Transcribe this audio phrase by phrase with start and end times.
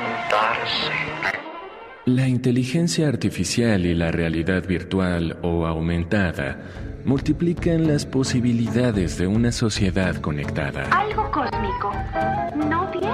[0.00, 0.92] Levantarse.
[2.06, 6.58] La inteligencia artificial y la realidad virtual o aumentada
[7.04, 10.84] multiplican las posibilidades de una sociedad conectada.
[10.90, 11.92] Algo cósmico.
[12.68, 13.12] ¿No bien?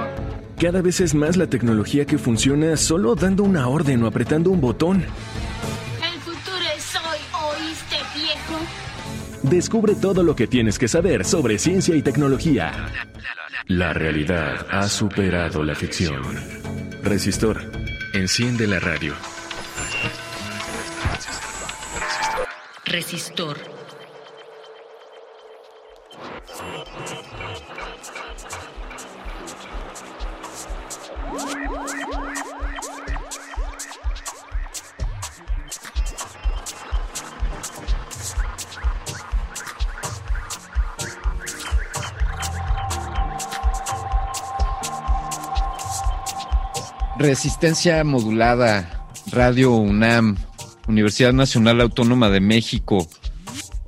[0.59, 4.59] Cada vez es más la tecnología que funciona solo dando una orden o apretando un
[4.59, 4.97] botón.
[4.97, 7.19] El futuro es hoy,
[7.51, 8.59] ¿oíste, viejo?
[9.43, 12.71] Descubre todo lo que tienes que saber sobre ciencia y tecnología.
[13.67, 16.23] La realidad ha superado la ficción.
[17.03, 17.61] Resistor.
[18.13, 19.13] Enciende la radio.
[22.85, 23.76] Resistor.
[47.19, 50.37] Resistencia modulada, Radio UNAM,
[50.87, 53.07] Universidad Nacional Autónoma de México,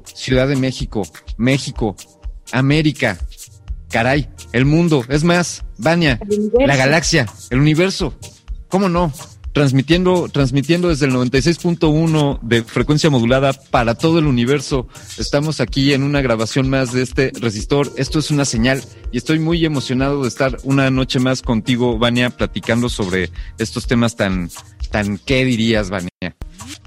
[0.04, 1.04] Ciudad de México,
[1.38, 1.96] México,
[2.52, 3.20] América,
[3.90, 6.20] caray, el mundo, es más, Vania,
[6.58, 8.16] la galaxia, el universo,
[8.68, 9.14] ¿cómo no?
[9.54, 14.88] Transmitiendo, transmitiendo desde el 96.1 de frecuencia modulada para todo el universo.
[15.18, 17.92] Estamos aquí en una grabación más de este resistor.
[17.98, 22.30] Esto es una señal y estoy muy emocionado de estar una noche más contigo, Vania,
[22.30, 24.50] platicando sobre estos temas tan,
[24.92, 26.10] tan, ¿qué dirías, Vania?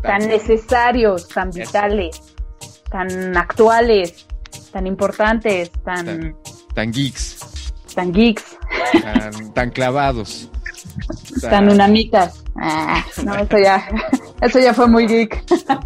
[0.02, 2.20] tan necesarios, tan vitales,
[2.90, 4.26] tan actuales,
[4.72, 6.36] tan importantes, tan, Tan,
[6.74, 8.44] tan geeks, tan geeks,
[9.02, 10.50] tan, tan clavados.
[11.48, 12.44] Tan unamitas.
[12.56, 13.88] Ah, no, eso ya,
[14.42, 15.42] eso ya fue muy geek.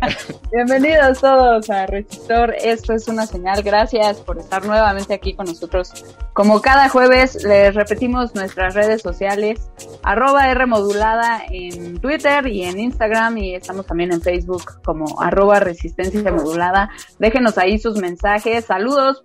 [0.52, 2.54] Bienvenidos todos a Resistor.
[2.54, 3.62] Esto es una señal.
[3.62, 6.04] Gracias por estar nuevamente aquí con nosotros.
[6.32, 9.70] Como cada jueves, les repetimos nuestras redes sociales,
[10.02, 15.60] arroba R modulada en Twitter y en Instagram y estamos también en Facebook como arroba
[15.60, 16.90] resistencia modulada.
[17.18, 19.24] Déjenos ahí sus mensajes, saludos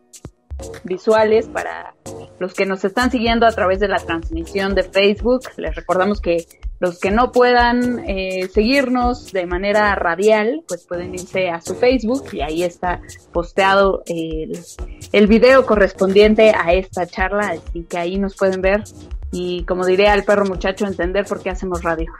[0.83, 1.93] visuales para
[2.39, 5.41] los que nos están siguiendo a través de la transmisión de Facebook.
[5.57, 6.45] Les recordamos que
[6.79, 12.25] los que no puedan eh, seguirnos de manera radial, pues pueden irse a su Facebook
[12.31, 13.01] y ahí está
[13.31, 18.83] posteado el, video correspondiente a esta charla, así que ahí nos pueden ver
[19.31, 22.11] y como diría el perro muchacho, entender por qué hacemos radio.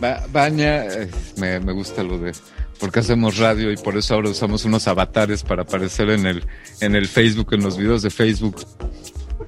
[0.30, 2.32] Vania, eh, me gusta lo de
[2.78, 6.44] porque hacemos radio y por eso ahora usamos unos avatares para aparecer en el,
[6.80, 8.66] en el Facebook, en los videos de Facebook.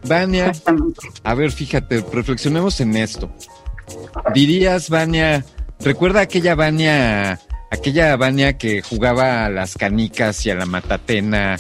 [0.07, 0.53] Vania,
[1.25, 3.31] a ver, fíjate, reflexionemos en esto.
[4.35, 5.45] Dirías, Vania,
[5.81, 11.57] recuerda aquella Vania, aquella Vania que jugaba a las canicas y a la matatena.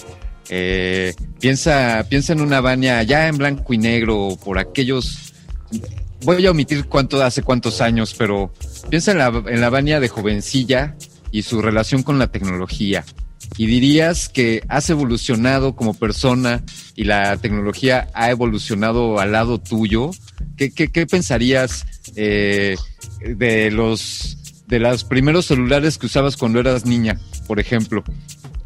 [0.50, 5.34] eh, piensa, piensa en una Vania ya en blanco y negro por aquellos.
[6.22, 8.52] Voy a omitir cuánto hace cuántos años, pero
[8.88, 10.96] piensa en la, en la Vania de jovencilla
[11.30, 13.04] y su relación con la tecnología.
[13.56, 16.62] Y dirías que has evolucionado como persona
[16.94, 20.10] y la tecnología ha evolucionado al lado tuyo.
[20.56, 21.86] ¿Qué, qué, qué pensarías
[22.16, 22.76] eh,
[23.20, 24.34] de los
[24.66, 28.04] de los primeros celulares que usabas cuando eras niña, por ejemplo?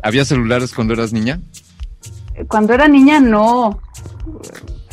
[0.03, 1.41] ¿Había celulares cuando eras niña?
[2.49, 3.81] Cuando era niña, no.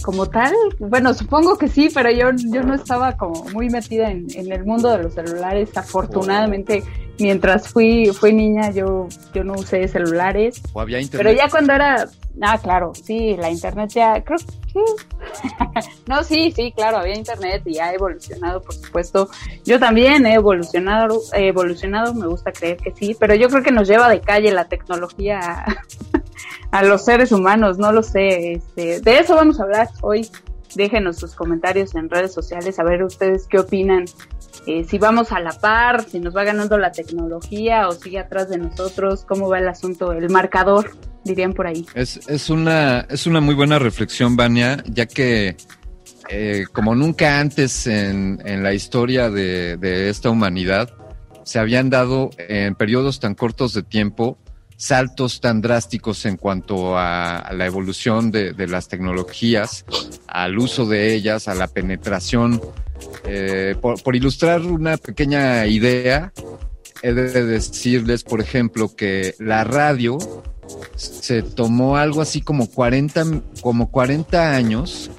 [0.04, 4.30] como tal, bueno, supongo que sí, pero yo, yo no estaba como muy metida en,
[4.36, 5.76] el mundo de los celulares.
[5.76, 6.84] Afortunadamente,
[7.20, 10.62] mientras fui, fui niña, yo, yo no usé celulares.
[10.74, 11.26] ¿O había internet?
[11.26, 12.08] Pero ya cuando era,
[12.42, 14.60] ah, claro, sí, la internet ya, creo que
[16.08, 19.30] no, sí, sí, claro, había internet y ha evolucionado, por supuesto.
[19.66, 23.72] Yo también he evolucionado, he evolucionado, me gusta creer que sí, pero yo creo que
[23.72, 25.66] nos lleva de calle la tecnología
[26.72, 28.54] a los seres humanos, no lo sé.
[28.54, 30.30] Este, de eso vamos a hablar hoy.
[30.76, 34.06] Déjenos sus comentarios en redes sociales, a ver ustedes qué opinan.
[34.68, 38.50] Eh, si vamos a la par, si nos va ganando la tecnología o sigue atrás
[38.50, 40.92] de nosotros, cómo va el asunto, el marcador,
[41.24, 41.86] dirían por ahí.
[41.96, 45.56] Es, es, una, es una muy buena reflexión, Vania, ya que
[46.30, 50.90] eh, como nunca antes en, en la historia de, de esta humanidad,
[51.44, 54.38] se habían dado en periodos tan cortos de tiempo
[54.80, 59.84] saltos tan drásticos en cuanto a, la evolución de, las tecnologías,
[60.26, 62.62] al uso de ellas, a la penetración.
[63.26, 66.32] Eh, por, ilustrar una pequeña idea,
[67.02, 70.18] he de decirles, por ejemplo, que la radio
[70.96, 73.26] se tomó algo así como 40,
[73.62, 75.12] como 40 años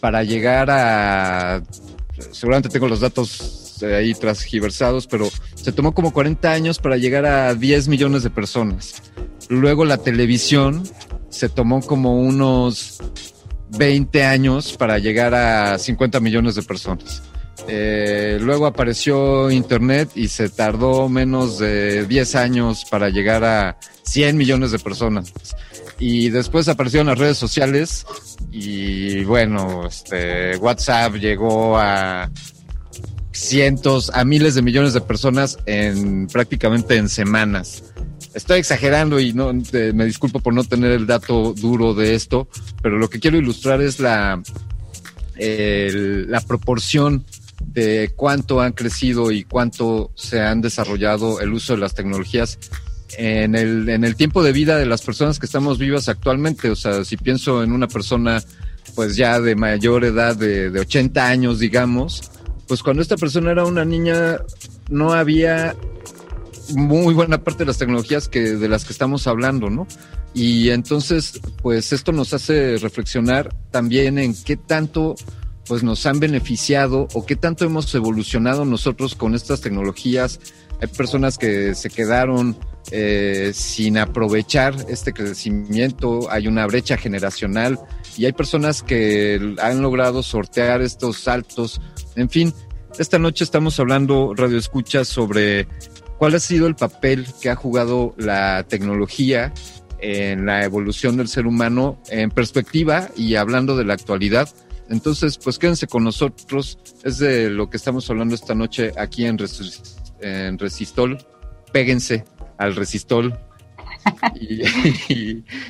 [0.00, 1.62] para llegar a,
[2.30, 7.54] seguramente tengo los datos ahí transgiversados, pero se tomó como 40 años para llegar a
[7.54, 9.02] 10 millones de personas.
[9.48, 10.82] Luego la televisión
[11.28, 12.98] se tomó como unos
[13.70, 17.22] 20 años para llegar a 50 millones de personas.
[17.68, 24.36] Eh, luego apareció Internet y se tardó menos de 10 años para llegar a 100
[24.36, 25.32] millones de personas.
[25.98, 28.04] Y después aparecieron las redes sociales
[28.50, 32.30] y bueno, este, WhatsApp llegó a
[33.32, 37.84] cientos a miles de millones de personas en prácticamente en semanas.
[38.34, 42.48] Estoy exagerando y no me disculpo por no tener el dato duro de esto,
[42.82, 44.42] pero lo que quiero ilustrar es la
[45.38, 47.24] la proporción
[47.64, 52.58] de cuánto han crecido y cuánto se han desarrollado el uso de las tecnologías
[53.16, 56.70] en el, en el tiempo de vida de las personas que estamos vivas actualmente.
[56.70, 58.42] O sea, si pienso en una persona
[58.94, 62.30] pues ya de mayor edad, de, de 80 años, digamos,
[62.72, 64.38] pues cuando esta persona era una niña
[64.88, 65.76] no había
[66.74, 69.86] muy buena parte de las tecnologías que de las que estamos hablando, ¿no?
[70.32, 75.16] Y entonces, pues esto nos hace reflexionar también en qué tanto
[75.68, 80.40] pues nos han beneficiado o qué tanto hemos evolucionado nosotros con estas tecnologías.
[80.80, 82.56] Hay personas que se quedaron
[82.90, 87.78] eh, sin aprovechar este crecimiento, hay una brecha generacional
[88.16, 91.80] y hay personas que han logrado sortear estos saltos.
[92.16, 92.52] En fin,
[92.98, 95.66] esta noche estamos hablando, Radio Escucha, sobre
[96.18, 99.52] cuál ha sido el papel que ha jugado la tecnología
[100.00, 104.48] en la evolución del ser humano en perspectiva y hablando de la actualidad.
[104.90, 109.38] Entonces, pues quédense con nosotros, es de lo que estamos hablando esta noche aquí en,
[110.20, 111.18] en Resistol.
[111.72, 112.24] Péguense
[112.62, 113.38] al Resistol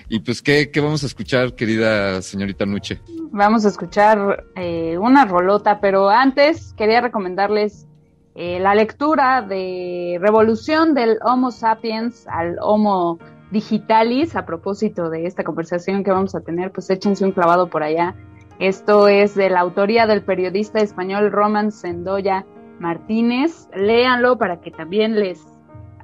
[0.09, 3.01] y, pues, ¿qué, vamos a escuchar, querida señorita Nuche?
[3.31, 7.87] Vamos a escuchar eh, una rolota, pero antes quería recomendarles
[8.35, 13.19] eh, la lectura de Revolución del Homo sapiens al Homo
[13.51, 14.37] digitalis.
[14.37, 18.15] A propósito de esta conversación que vamos a tener, pues échense un clavado por allá.
[18.59, 22.47] Esto es de la autoría del periodista español Roman Sendoya
[22.79, 23.69] Martínez.
[23.75, 25.52] Léanlo para que también les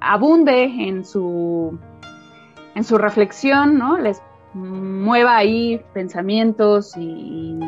[0.01, 1.79] abunde en su
[2.75, 3.99] en su reflexión, ¿no?
[3.99, 4.23] Les
[4.55, 7.59] mueva ahí pensamientos y,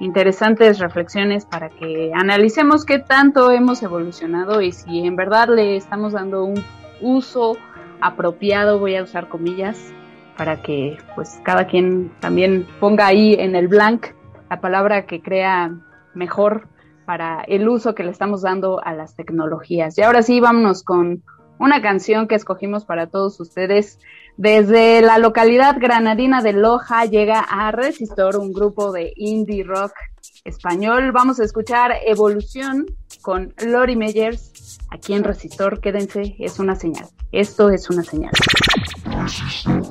[0.00, 6.12] interesantes reflexiones para que analicemos qué tanto hemos evolucionado y si en verdad le estamos
[6.12, 6.62] dando un
[7.00, 7.56] uso
[8.00, 9.92] apropiado, voy a usar comillas,
[10.36, 14.06] para que pues cada quien también ponga ahí en el blank
[14.48, 15.74] la palabra que crea
[16.14, 16.68] mejor
[17.04, 19.98] para el uso que le estamos dando a las tecnologías.
[19.98, 21.24] Y ahora sí, vámonos con
[21.58, 23.98] una canción que escogimos para todos ustedes.
[24.36, 29.92] Desde la localidad granadina de Loja llega a Resistor, un grupo de indie rock
[30.44, 31.12] español.
[31.12, 32.86] Vamos a escuchar Evolución
[33.20, 34.78] con Lori Meyers.
[34.90, 37.06] Aquí en Resistor, quédense, es una señal.
[37.32, 38.32] Esto es una señal.
[39.04, 39.82] Una noticia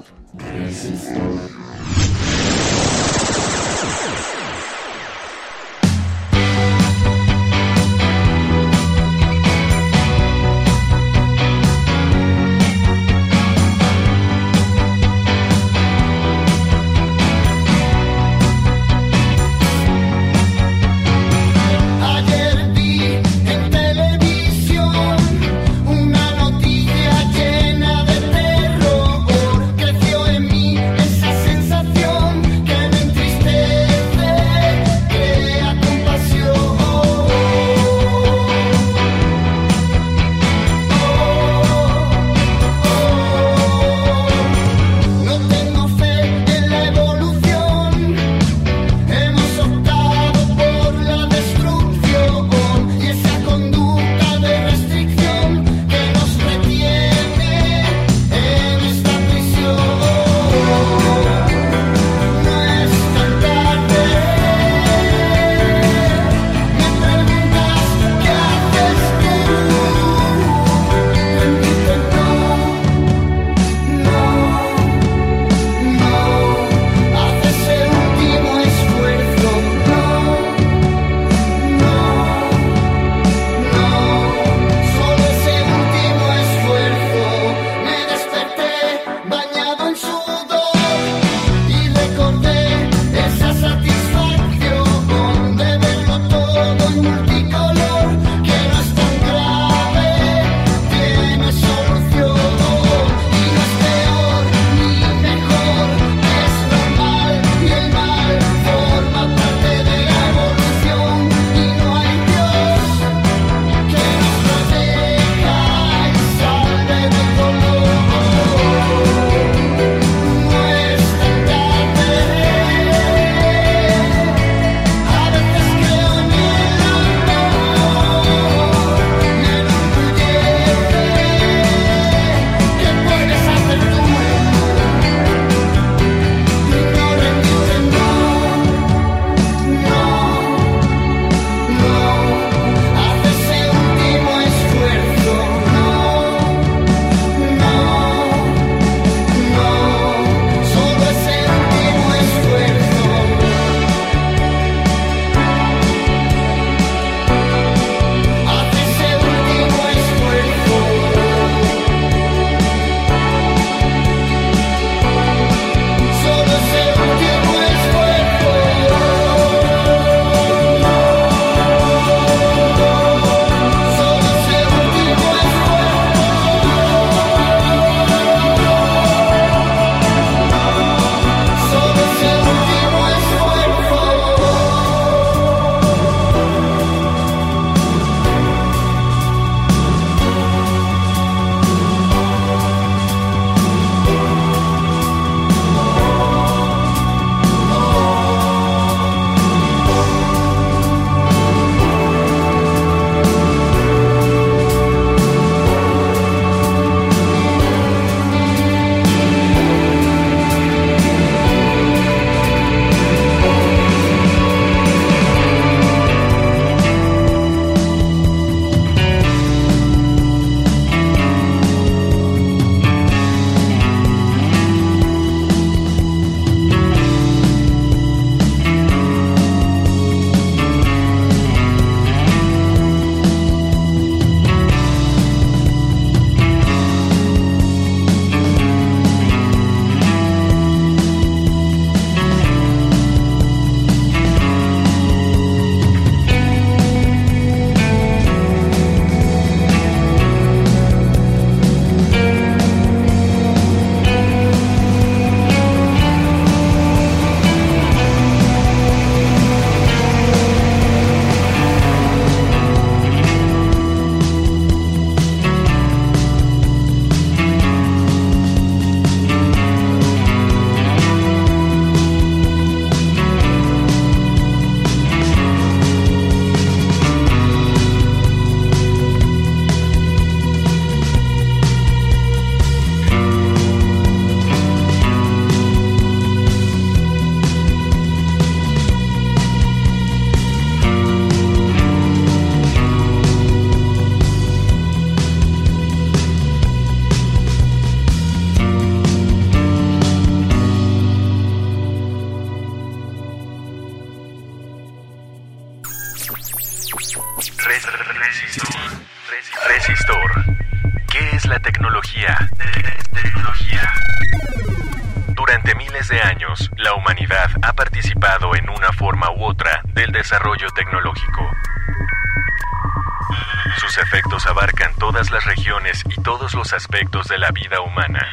[326.73, 328.27] aspectos de la vida humana.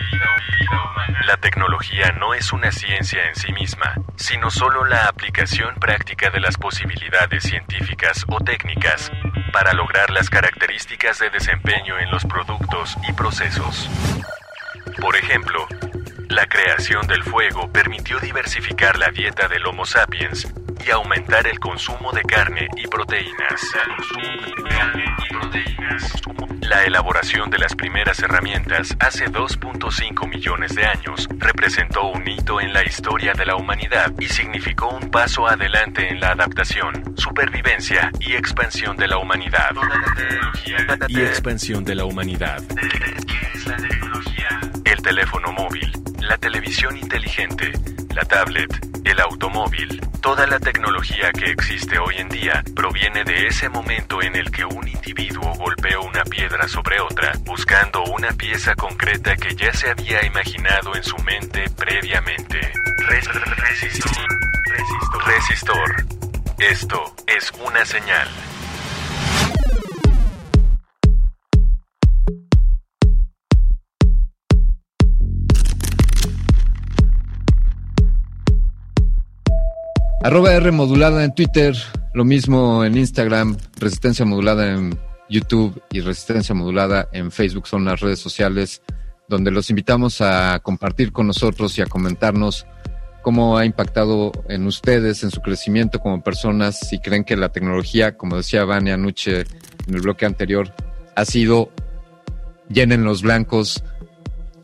[1.26, 6.40] La tecnología no es una ciencia en sí misma, sino solo la aplicación práctica de
[6.40, 9.10] las posibilidades científicas o técnicas
[9.52, 13.88] para lograr las características de desempeño en los productos y procesos.
[15.00, 15.66] Por ejemplo,
[16.28, 20.52] la creación del fuego permitió diversificar la dieta del Homo sapiens
[20.84, 23.60] y aumentar el consumo de carne y proteínas.
[26.68, 32.72] La elaboración de las primeras herramientas hace 2.5 millones de años representó un hito en
[32.72, 38.32] la historia de la humanidad y significó un paso adelante en la adaptación, supervivencia y
[38.32, 39.72] expansión de la humanidad.
[41.08, 42.62] Y expansión de la humanidad.
[42.66, 44.60] ¿Qué es la tecnología?
[44.86, 47.72] El teléfono móvil, la televisión inteligente,
[48.14, 48.70] la tablet,
[49.04, 54.36] el automóvil, toda la tecnología que existe hoy en día proviene de ese momento en
[54.36, 59.72] el que un individuo golpeó una piedra sobre otra, buscando una pieza concreta que ya
[59.72, 62.60] se había imaginado en su mente previamente.
[63.08, 64.26] resistor.
[65.26, 66.06] Resistor.
[66.58, 68.28] Esto es una señal.
[80.24, 81.76] Arroba R modulada en Twitter,
[82.14, 88.00] lo mismo en Instagram, Resistencia modulada en YouTube y Resistencia modulada en Facebook son las
[88.00, 88.80] redes sociales
[89.28, 92.66] donde los invitamos a compartir con nosotros y a comentarnos
[93.20, 98.16] cómo ha impactado en ustedes, en su crecimiento como personas, si creen que la tecnología,
[98.16, 99.40] como decía Vania Nuche
[99.86, 100.72] en el bloque anterior,
[101.16, 101.68] ha sido
[102.70, 103.84] llena en los blancos,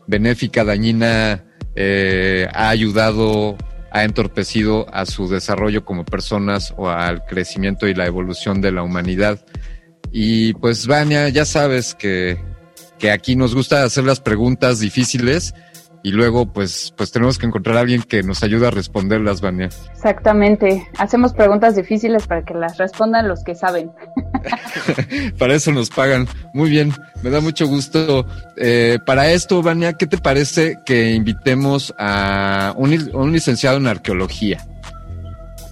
[0.07, 1.43] benéfica, dañina,
[1.75, 3.57] eh, ha ayudado
[3.91, 8.83] ha entorpecido a su desarrollo como personas o al crecimiento y la evolución de la
[8.83, 9.45] humanidad.
[10.11, 12.41] Y pues, Vania, ya sabes que,
[12.97, 15.53] que aquí nos gusta hacer las preguntas difíciles
[16.03, 19.69] y luego pues, pues tenemos que encontrar a alguien que nos ayude a responderlas, Vania.
[19.93, 20.87] Exactamente.
[20.97, 23.91] Hacemos preguntas difíciles para que las respondan los que saben.
[25.37, 26.27] para eso nos pagan.
[26.53, 28.25] Muy bien, me da mucho gusto.
[28.57, 34.65] Eh, para esto, Vania, ¿qué te parece que invitemos a un, un licenciado en arqueología?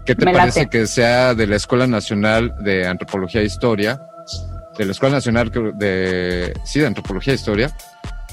[0.10, 4.02] ¿Qué te parece que sea de la Escuela Nacional de Antropología e Historia?
[4.76, 7.72] De la Escuela Nacional de, sí, de Antropología e Historia.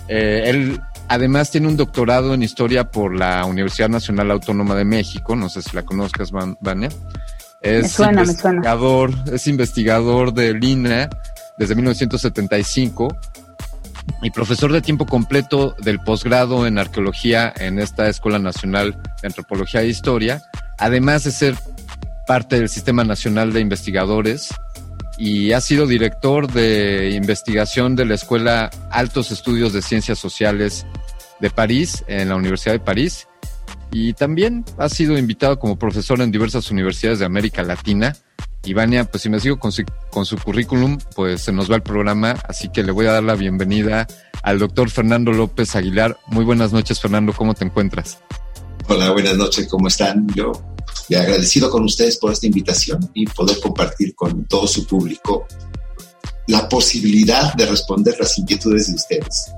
[0.08, 5.36] Eh, él Además tiene un doctorado en historia por la Universidad Nacional Autónoma de México,
[5.36, 6.88] no sé si la conozcas, Vania.
[7.62, 9.36] Es me suena, investigador, me suena.
[9.36, 11.08] Es investigador del INA
[11.58, 13.16] desde 1975
[14.22, 19.82] y profesor de tiempo completo del posgrado en arqueología en esta Escuela Nacional de Antropología
[19.82, 20.42] e Historia,
[20.78, 21.54] además de ser
[22.26, 24.50] parte del Sistema Nacional de Investigadores
[25.18, 30.86] y ha sido director de investigación de la Escuela Altos Estudios de Ciencias Sociales
[31.40, 33.28] de París, en la Universidad de París.
[33.92, 38.14] Y también ha sido invitado como profesor en diversas universidades de América Latina.
[38.64, 41.76] Y Vania, pues si me sigo con su, con su currículum, pues se nos va
[41.76, 44.08] el programa, así que le voy a dar la bienvenida
[44.42, 46.18] al doctor Fernando López Aguilar.
[46.26, 48.18] Muy buenas noches, Fernando, ¿cómo te encuentras?
[48.88, 50.26] Hola, buenas noches, ¿cómo están?
[50.34, 50.52] Yo
[51.08, 55.46] y agradecido con ustedes por esta invitación y poder compartir con todo su público
[56.48, 59.52] la posibilidad de responder las inquietudes de ustedes.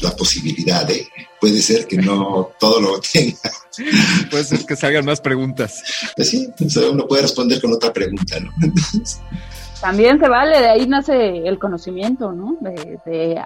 [0.00, 1.06] La posibilidad, ¿eh?
[1.40, 3.38] Puede ser que no todo lo tenga.
[4.30, 5.82] Puede ser que salgan más preguntas.
[6.16, 6.48] Pues sí,
[6.90, 8.50] uno puede responder con otra pregunta, ¿no?
[9.80, 12.56] También se vale, de ahí nace el conocimiento, ¿no?
[12.60, 13.42] De, de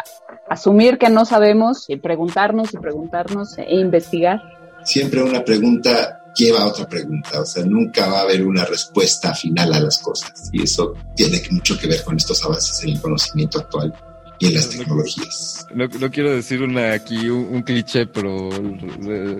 [0.49, 6.67] asumir que no sabemos y preguntarnos y preguntarnos e investigar siempre una pregunta lleva a
[6.69, 10.49] otra pregunta, o sea, nunca va a haber una respuesta final a las cosas.
[10.53, 13.93] Y eso tiene mucho que ver con estos avances en el conocimiento actual
[14.39, 15.67] y en las tecnologías.
[15.75, 18.51] No, quiero decir una aquí un, cliché, pero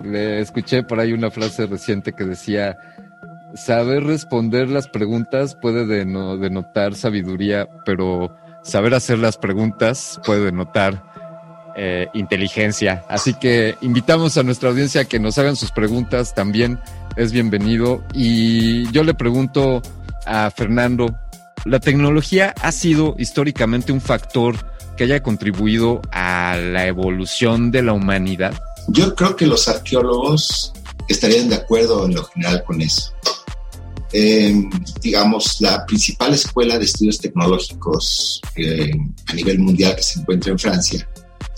[0.03, 2.77] le, escuché por ahí una frase reciente que decía,
[3.55, 11.08] saber responder las preguntas puede denotar sabiduría, pero saber hacer las preguntas puede denotar
[11.75, 13.05] eh, inteligencia.
[13.07, 16.79] Así que invitamos a nuestra audiencia a que nos hagan sus preguntas también.
[17.15, 18.03] Es bienvenido.
[18.13, 19.81] Y yo le pregunto
[20.25, 21.15] a Fernando,
[21.65, 24.55] ¿la tecnología ha sido históricamente un factor
[24.97, 28.53] que haya contribuido a la evolución de la humanidad?
[28.87, 30.73] Yo creo que los arqueólogos
[31.07, 33.13] estarían de acuerdo en lo general con eso.
[35.01, 38.41] digamos, la principal escuela de estudios tecnológicos
[39.27, 41.07] a nivel mundial que se encuentra en Francia.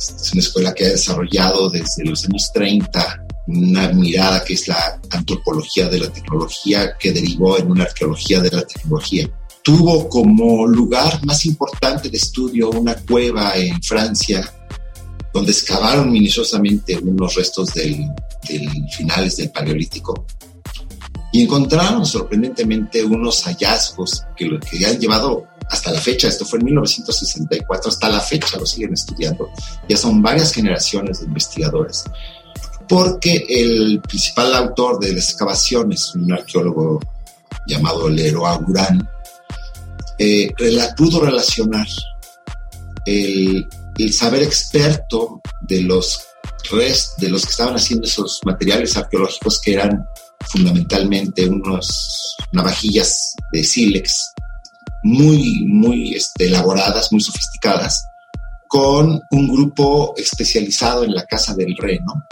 [0.09, 4.99] Es una escuela que ha desarrollado desde los años 30 una mirada que es la
[5.09, 9.29] antropología de la tecnología que derivó en una arqueología de la tecnología.
[9.63, 14.51] Tuvo como lugar más importante de estudio una cueva en Francia
[15.33, 18.05] donde excavaron minuciosamente unos restos del,
[18.97, 20.25] finales del Paleolítico
[21.31, 26.65] y encontraron sorprendentemente unos hallazgos que, que han llevado hasta la fecha, esto fue en
[26.65, 29.49] 1964, hasta la fecha lo siguen estudiando,
[29.87, 32.03] ya son varias generaciones de investigadores,
[32.89, 36.99] porque el principal autor de las excavaciones, un arqueólogo
[37.65, 39.09] llamado Leroy Agurán,
[40.17, 40.53] eh,
[40.97, 41.87] pudo relacionar
[43.05, 43.65] el,
[44.11, 46.21] saber experto de los,
[46.69, 50.05] res, de los que estaban haciendo esos materiales arqueológicos que eran
[50.49, 54.33] fundamentalmente unos navajillas de sílex
[55.03, 58.03] muy, muy este, elaboradas, muy sofisticadas,
[58.67, 62.25] con un grupo especializado en la Casa del Reno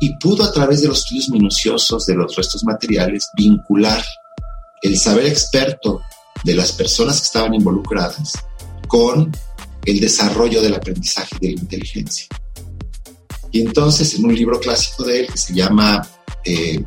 [0.00, 4.04] y pudo a través de los estudios minuciosos de los restos materiales vincular
[4.82, 6.02] el saber experto
[6.44, 8.32] de las personas que estaban involucradas
[8.88, 9.30] con
[9.84, 12.26] el desarrollo del aprendizaje de la inteligencia.
[13.50, 16.06] Y entonces en un libro clásico de él que se llama
[16.44, 16.82] eh,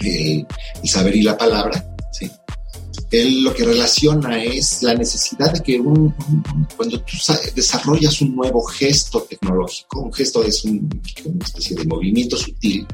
[0.00, 0.44] eh,
[0.82, 1.95] El saber y la palabra,
[3.10, 6.14] él lo que relaciona es la necesidad de que un,
[6.76, 7.16] cuando tú
[7.54, 10.88] desarrollas un nuevo gesto tecnológico, un gesto es una
[11.44, 12.86] especie de movimiento sutil,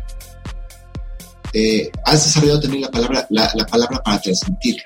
[1.55, 4.83] eh, has desarrollado también la palabra, la, palabra para transmitirlo.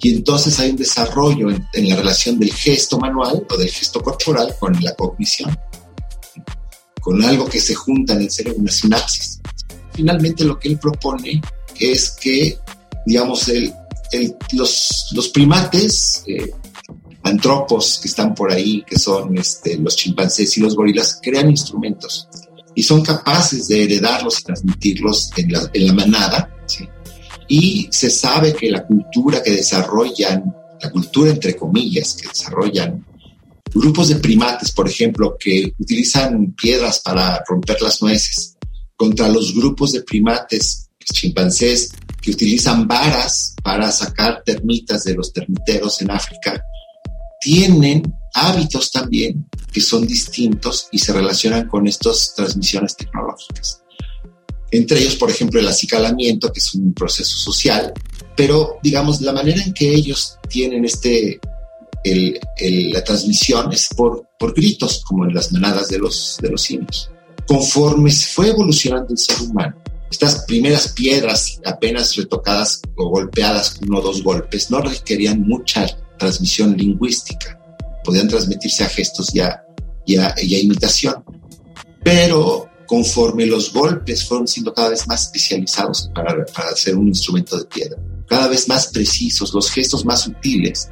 [0.00, 4.54] Y entonces hay un desarrollo en, la relación del gesto manual o del gesto corporal
[4.58, 5.56] con la cognición,
[7.00, 9.40] con algo que se junta en el cerebro, una sinapsis.
[9.92, 11.40] Finalmente lo que él propone
[11.78, 12.58] es que,
[13.06, 13.72] digamos, el,
[14.52, 16.50] los, los, primates, eh,
[17.22, 22.28] antropos que están por ahí, que son este, los chimpancés y los gorilas, crean instrumentos
[22.74, 26.50] y son capaces de heredarlos y transmitirlos en la, en la manada.
[27.46, 33.04] Y se sabe que la cultura que desarrollan, la cultura entre comillas, que desarrollan
[33.72, 38.56] grupos de primates, por ejemplo, que utilizan piedras para romper las nueces,
[38.96, 41.90] contra los grupos de primates, chimpancés,
[42.24, 46.64] que utilizan varas para sacar termitas de los termiteros en África,
[47.38, 53.82] tienen hábitos también que son distintos y se relacionan con estas transmisiones tecnológicas.
[54.70, 57.92] Entre ellos, por ejemplo, el acicalamiento, que es un proceso social,
[58.34, 61.38] pero digamos, la manera en que ellos tienen este,
[62.04, 67.10] la transmisión es por, por gritos, como en las manadas de los, de los simios.
[67.46, 69.76] Conforme fue evolucionando el ser humano,
[70.14, 75.86] estas primeras piedras apenas retocadas o golpeadas uno o dos golpes no requerían mucha
[76.18, 77.58] transmisión lingüística,
[78.04, 81.24] podían transmitirse a gestos y a, imitación.
[82.04, 87.58] Pero conforme los golpes fueron siendo cada vez más especializados para, para hacer un instrumento
[87.58, 87.98] de piedra,
[88.28, 90.90] cada vez más precisos, los gestos más sutiles,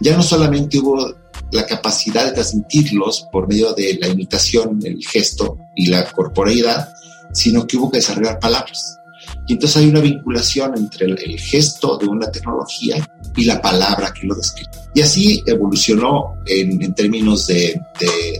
[0.00, 1.14] ya no solamente hubo
[1.52, 6.88] la capacidad de transmitirlos por medio de la imitación, el gesto y la corporeidad,
[7.36, 8.98] sino que hubo que desarrollar palabras.
[9.46, 12.96] Y entonces hay una vinculación entre el, gesto de una tecnología
[13.36, 14.70] y la palabra que lo describe.
[14.94, 17.80] Y así evolucionó en, términos de,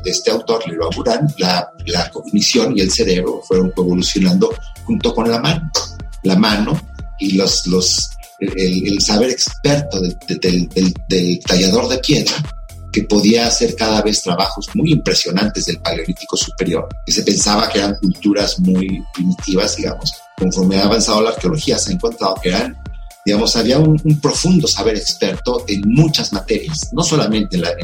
[0.04, 4.54] este autor, Leroy Aburán, la, la cognición y el cerebro fueron evolucionando
[4.85, 5.70] junto con la mano.
[6.22, 6.80] La mano
[7.20, 12.35] y los, los, el, saber experto del tallador de piedra
[12.96, 17.76] que podía hacer cada vez trabajos muy impresionantes del Paleolítico Superior, que se pensaba que
[17.76, 20.14] eran culturas muy primitivas, digamos.
[20.38, 22.74] Conforme ha avanzado la arqueología, se ha encontrado que eran,
[23.26, 27.74] digamos, había un, profundo saber experto en muchas materias, no solamente en la,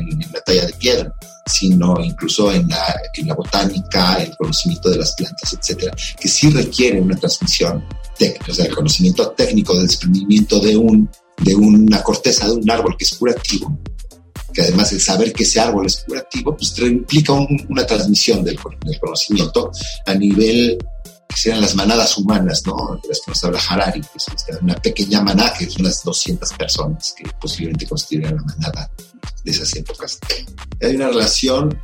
[0.47, 5.53] talla de piedra, sino incluso en la, en la botánica, el conocimiento de las plantas,
[5.53, 7.85] etcétera, que sí requiere una transmisión
[8.17, 11.07] técnica, o sea, el conocimiento técnico del desprendimiento de un
[11.39, 13.77] de una corteza de un árbol que es curativo,
[14.53, 18.59] que además el saber que ese árbol es curativo, pues implica una transmisión del,
[19.01, 19.71] conocimiento
[20.07, 20.79] a nivel
[21.29, 23.01] que sean las manadas humanas, ¿no?
[23.03, 24.27] De las que nos habla Harari, que es
[24.61, 28.91] una pequeña manada, que es unas 200 personas que posiblemente constituyen la manada
[29.43, 30.19] de esas épocas.
[30.81, 31.79] Hay una relación,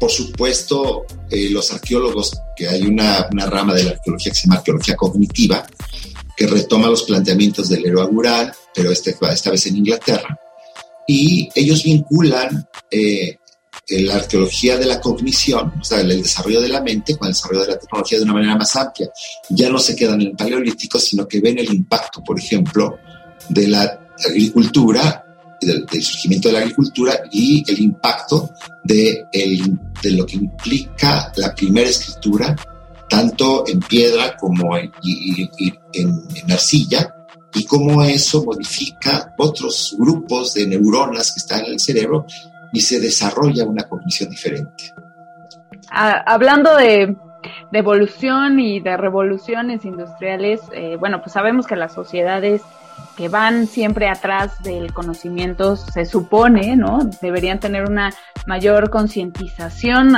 [0.00, 4.46] por supuesto, eh, los arqueólogos, que hay una, una, rama de la arqueología que se
[4.46, 5.66] llama arqueología cognitiva,
[6.36, 10.38] que retoma los planteamientos del héroe Agural, pero este, esta vez en Inglaterra,
[11.06, 13.38] y ellos vinculan eh,
[13.88, 17.62] la arqueología de la cognición, o sea, el desarrollo de la mente con el desarrollo
[17.62, 19.08] de la tecnología de una manera más amplia.
[19.50, 22.98] Ya no se quedan en el paleolítico, sino que ven el impacto, por ejemplo,
[23.48, 25.22] de la agricultura,
[25.60, 28.50] del, surgimiento de la agricultura y el impacto
[28.82, 32.56] de, de lo que implica la primera escritura,
[33.08, 34.90] tanto en piedra como en,
[35.92, 37.15] en arcilla,
[37.56, 42.26] y cómo eso modifica otros grupos de neuronas que están en el cerebro
[42.70, 44.92] y se desarrolla una cognición diferente.
[45.90, 47.16] Ah, hablando de,
[47.72, 52.60] evolución y de revoluciones industriales, eh, bueno, pues sabemos que las sociedades
[53.16, 56.98] que van siempre atrás del conocimiento, se supone, ¿no?
[57.22, 58.12] Deberían tener una
[58.46, 60.14] mayor concientización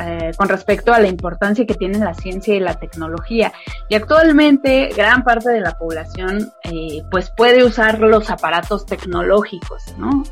[0.00, 3.52] eh, con respecto a la importancia que tiene la ciencia y la tecnología.
[3.88, 10.22] Y actualmente gran parte de la población, eh, pues puede usar los aparatos tecnológicos, ¿no?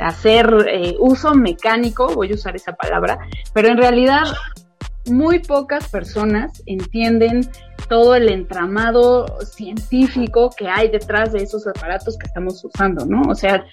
[0.00, 3.18] Hacer eh, uso mecánico, voy a usar esa palabra,
[3.52, 4.24] pero en realidad
[5.06, 7.48] muy pocas personas entienden
[7.88, 13.22] todo el entramado científico que hay detrás de esos aparatos que estamos usando, ¿no?
[13.22, 13.64] O sea,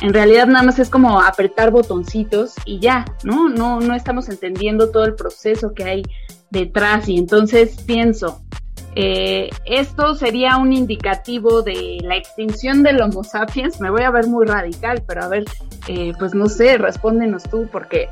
[0.00, 3.48] en realidad nada más es como apretar botoncitos y ya, ¿no?
[3.48, 6.02] No, no estamos entendiendo todo el proceso que hay
[6.50, 8.42] detrás y entonces pienso,
[8.94, 13.80] eh, esto sería un indicativo de la extinción del Homo sapiens.
[13.80, 15.44] Me voy a ver muy radical, pero a ver,
[15.88, 18.08] eh, pues no sé, respóndenos tú, porque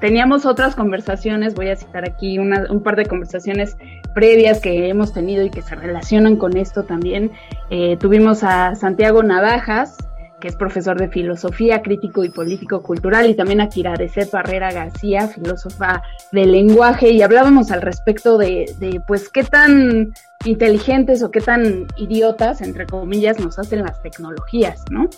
[0.00, 3.76] teníamos otras conversaciones, voy a citar aquí un par de conversaciones
[4.14, 7.32] previas que hemos tenido y que se relacionan con esto también.
[7.70, 9.96] Eh, tuvimos a Santiago Navajas,
[10.46, 16.02] es profesor de filosofía, crítico y político cultural, y también a Kiradeset Barrera García, filósofa
[16.32, 21.86] del lenguaje, y hablábamos al respecto de, de, pues, qué tan inteligentes o qué tan
[21.96, 25.08] idiotas, entre comillas, nos hacen las tecnologías, ¿no?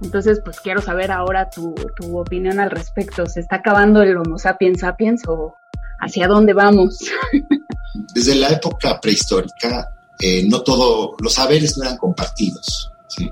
[0.00, 3.26] Entonces, pues quiero saber ahora tu, tu opinión al respecto.
[3.26, 5.56] ¿Se está acabando el Homo sapiens sapiens o
[6.00, 6.98] hacia dónde vamos?
[8.14, 12.92] Desde la época prehistórica, eh, no todo, los saberes no eran compartidos.
[13.08, 13.30] ¿sí?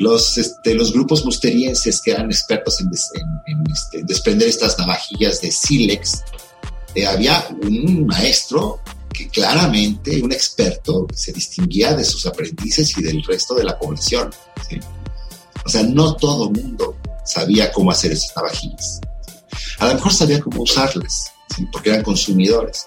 [0.00, 2.90] Los, este, los grupos musterienses que eran expertos en,
[3.70, 6.22] este, desprender estas navajillas de sílex,
[6.94, 8.80] eh, había un maestro
[9.12, 14.30] que claramente, un experto, se distinguía de sus aprendices y del resto de la población.
[15.64, 19.00] O sea, no todo mundo sabía cómo hacer esas navajillas.
[19.78, 21.30] A lo mejor sabía cómo usarlas,
[21.72, 22.86] porque eran consumidores.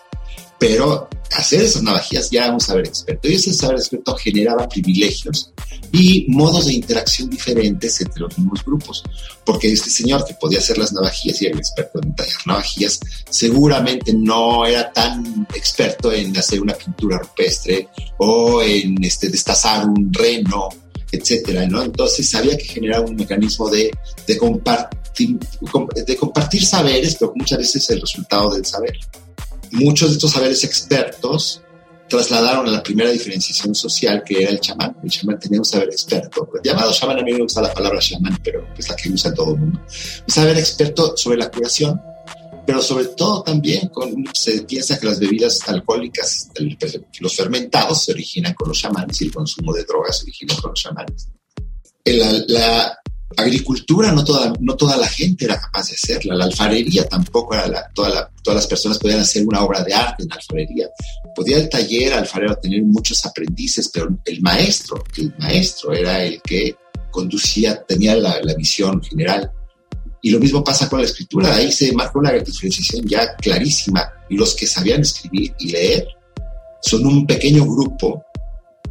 [0.64, 3.28] Pero hacer esas navajillas ya era un saber experto.
[3.28, 5.52] Y ese saber experto generaba privilegios
[5.92, 9.04] y modos de interacción diferentes entre los mismos grupos.
[9.44, 13.02] Porque este señor que podía hacer las navajillas y era el experto en tallar navajillas,
[13.30, 20.14] seguramente no era tan experto en hacer una pintura rupestre o en este, destazar un
[20.14, 20.70] reno
[21.12, 21.84] etcétera, ¿no?
[21.84, 23.92] Entonces había que generar un mecanismo de,
[24.26, 25.38] de, compartir,
[26.08, 28.98] de compartir saberes, pero muchas veces el resultado del saber.
[29.74, 31.64] Muchos de estos saberes expertos
[32.08, 34.96] trasladaron a la primera diferenciación social que era el chamán.
[35.04, 38.38] El chamán tenía un saber experto, llamado chamán, a mí me gusta la palabra chamán,
[38.44, 39.80] pero es la que usa todo el mundo.
[39.80, 42.00] Un saber experto sobre la curación,
[42.68, 46.52] pero sobre todo también con, se piensa que las bebidas alcohólicas,
[47.20, 50.70] los fermentados se originan con los chamanes y el consumo de drogas se origina con
[50.70, 51.30] los chamanes.
[52.06, 53.00] La,
[53.38, 57.68] agricultura no toda, no toda la gente era capaz de hacerla, la alfarería tampoco era
[57.68, 60.90] la, toda todas las personas podían hacer una obra de arte en alfarería.
[61.36, 66.76] Podía el taller alfarero tener muchos aprendices, pero el maestro, el maestro era el que
[67.10, 69.52] conducía, tenía la, la visión general
[70.26, 74.10] y lo mismo pasa con la escritura, ahí se marcó una diferenciación ya clarísima.
[74.30, 76.08] Y los que sabían escribir y leer
[76.82, 78.24] son un pequeño grupo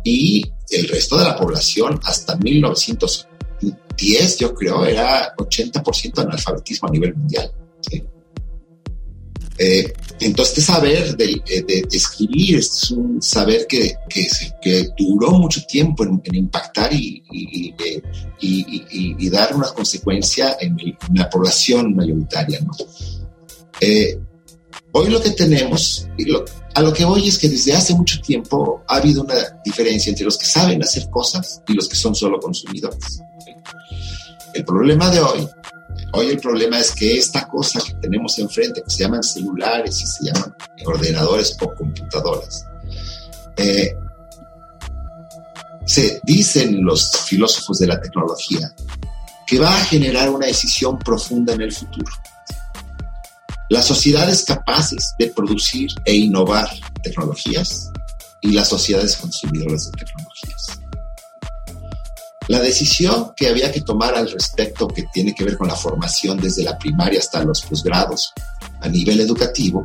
[0.04, 2.36] y el resto de la población hasta
[3.96, 7.52] 1910 yo creo era 80% analfabetismo a nivel mundial.
[9.58, 16.04] Eh, entonces, este saber eh, de, escribir es un saber que, que, duró mucho tiempo
[16.04, 17.22] en, impactar y,
[18.40, 20.76] y, dar una consecuencia en,
[21.14, 22.60] la población mayoritaria.
[23.80, 24.18] Eh,
[24.92, 26.08] hoy lo que tenemos,
[26.74, 30.24] a lo que voy es que desde hace mucho tiempo ha habido una diferencia entre
[30.24, 33.20] los que saben hacer cosas y los que son solo consumidores.
[34.54, 35.48] El problema de hoy
[36.14, 40.06] Hoy el problema es que esta cosa que tenemos enfrente, que se llaman celulares y
[40.06, 42.66] se llaman ordenadores o computadoras,
[43.56, 43.96] eh,
[45.86, 48.74] se dicen los filósofos de la tecnología
[49.46, 52.12] que va a generar una decisión profunda en el futuro.
[53.70, 56.68] Las sociedades capaces de producir e innovar
[57.02, 57.90] tecnologías
[58.42, 60.31] y las sociedades consumidoras de tecnologías.
[62.48, 66.38] La decisión que había que tomar al respecto, que tiene que ver con la formación
[66.38, 68.32] desde la primaria hasta los posgrados
[68.80, 69.82] a nivel educativo,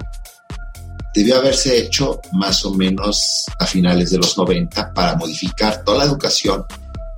[1.13, 6.06] debió haberse hecho más o menos a finales de los 90 para modificar toda la
[6.06, 6.65] educación,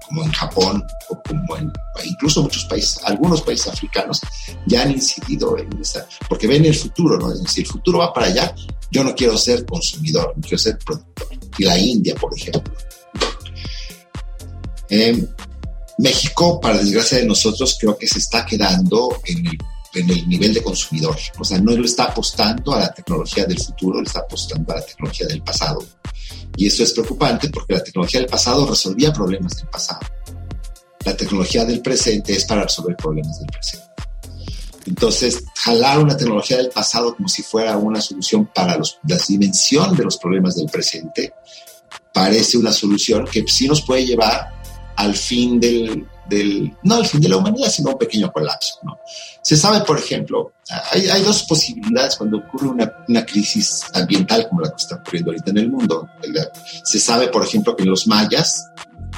[0.06, 1.72] como en Japón o como en
[2.06, 4.22] incluso muchos países, algunos países africanos
[4.66, 7.36] ya han incidido en esta, porque ven el futuro, ¿no?
[7.46, 8.56] Si el futuro va para allá,
[8.92, 11.28] yo no quiero ser consumidor, quiero ser productor.
[11.58, 12.74] Y la India, por ejemplo.
[14.90, 15.28] Eh,
[15.98, 19.58] México, para desgracia de nosotros, creo que se está quedando en el
[19.94, 21.18] en el nivel de consumidor.
[21.38, 24.78] O sea, no lo está apostando a la tecnología del futuro, le está apostando a
[24.78, 25.84] la tecnología del pasado.
[26.56, 30.02] Y eso es preocupante porque la tecnología del pasado resolvía problemas del pasado.
[31.06, 33.88] La tecnología del presente es para resolver problemas del presente.
[34.86, 39.96] Entonces, jalar una tecnología del pasado como si fuera una solución para los, la dimensión
[39.96, 41.34] de los problemas del presente
[42.14, 44.59] parece una solución que sí nos puede llevar
[45.00, 48.80] al fin del, del, no al fin de la humanidad, sino un pequeño colapso.
[48.84, 49.00] ¿no?
[49.42, 50.52] Se sabe, por ejemplo,
[50.92, 55.32] hay, hay dos posibilidades cuando ocurre una, una, crisis ambiental como la que está ocurriendo
[55.32, 56.10] ahorita en el mundo.
[56.84, 58.68] Se sabe, por ejemplo, que los mayas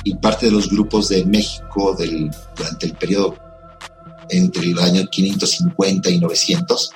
[0.04, 3.36] y parte de los grupos de México del, durante el periodo
[4.30, 6.92] entre el año 550 y 900,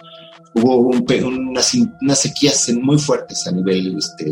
[0.53, 4.31] hubo un, unas, unas sequías muy fuertes a nivel este,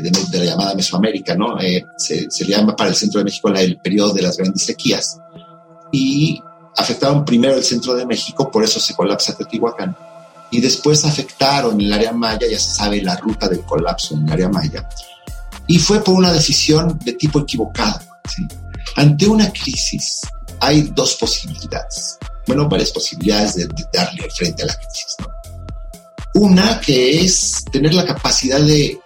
[0.00, 1.60] de, de, la llamada Mesoamérica, ¿no?
[1.60, 5.18] Eh, se, se, llama para el centro de México el periodo de las grandes sequías.
[5.92, 6.40] Y
[6.76, 9.96] afectaron primero el centro de México, por eso se colapsa Teotihuacán.
[10.50, 14.32] Y después afectaron el área maya, ya se sabe la ruta del colapso en el
[14.32, 14.88] área maya.
[15.66, 18.00] Y fue por una decisión de tipo equivocado.
[18.28, 18.46] ¿sí?
[18.96, 20.20] Ante una crisis
[20.60, 25.16] hay dos posibilidades, bueno, varias posibilidades de, de darle frente a la crisis.
[25.18, 25.26] ¿no?
[26.34, 28.98] Una que es tener la capacidad de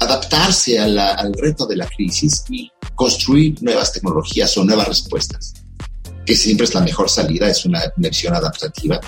[0.00, 5.54] adaptarse al reto de la crisis y construir nuevas tecnologías o nuevas respuestas,
[6.26, 9.00] que siempre es la mejor salida, es una, visión adaptativa.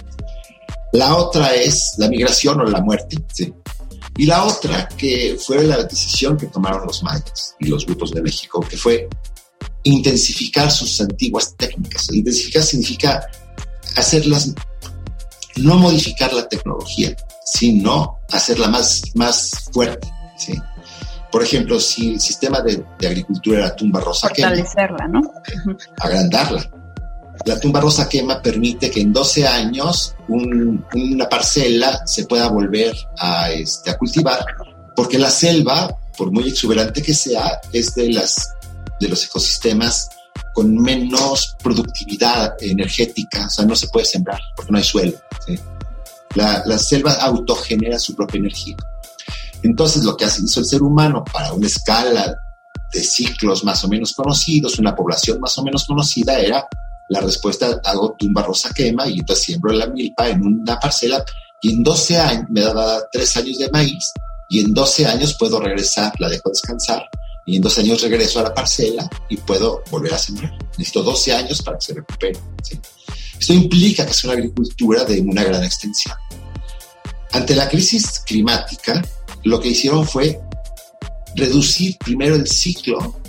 [0.93, 3.17] La otra es la migración o la muerte.
[4.17, 8.23] Y la otra que fue la decisión que tomaron los mayas y los grupos de
[8.23, 9.09] México, que fue
[9.83, 12.13] intensificar sus antiguas técnicas.
[12.13, 13.27] Intensificar significa
[13.97, 14.55] hacerlas
[15.57, 17.15] no modificar la tecnología,
[17.45, 20.09] sino hacerla más, más fuerte.
[20.37, 20.55] ¿sí?
[21.31, 25.21] Por ejemplo, si el sistema de, de agricultura era tumba rosa Fortalecerla, quema, ¿no?
[25.99, 26.71] Agrandarla.
[27.45, 32.95] La tumba rosa quema permite que en 12 años un, una parcela se pueda volver
[33.19, 34.45] a, este, a cultivar,
[34.95, 38.55] porque la selva, por muy exuberante que sea, es de, las,
[39.01, 40.09] de los ecosistemas
[40.55, 45.19] con menos productividad energética, o sea, no se puede sembrar porque no hay suelo.
[45.45, 45.59] ¿sí?
[46.37, 48.77] La, la, selva autogenera su propia energía.
[49.63, 52.39] Entonces, lo que hizo el ser humano para una escala
[52.93, 56.67] de ciclos más o menos conocidos, una población más o menos conocida, era
[57.09, 61.25] la respuesta, hago tumba rosa quema y entonces siembro la milpa en una parcela
[61.61, 64.13] y en 12 años, me da 3 años de maíz
[64.49, 67.09] y en 12 años puedo regresar, la dejo descansar
[67.47, 70.57] y en dos años regreso a la parcela y puedo volver a sembrar.
[70.79, 72.39] Necesito 12 años para que se recupere.
[72.63, 72.81] ¿sí?
[73.39, 76.17] Esto implica que es una agricultura de una gran extensión.
[77.33, 79.03] Ante la crisis climática,
[79.43, 80.41] lo que hicieron fue
[81.35, 83.21] reducir primero el ciclo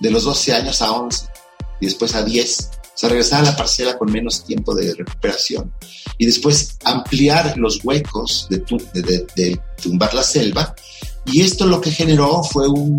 [0.00, 1.26] de los 12 años a 11
[1.80, 2.70] y después a 10.
[2.82, 5.72] O sea, regresar a la parcela con menos tiempo de recuperación
[6.18, 8.58] y después ampliar los huecos de,
[8.94, 10.74] de, de, de tumbar la selva.
[11.26, 12.98] Y esto lo que generó fue un,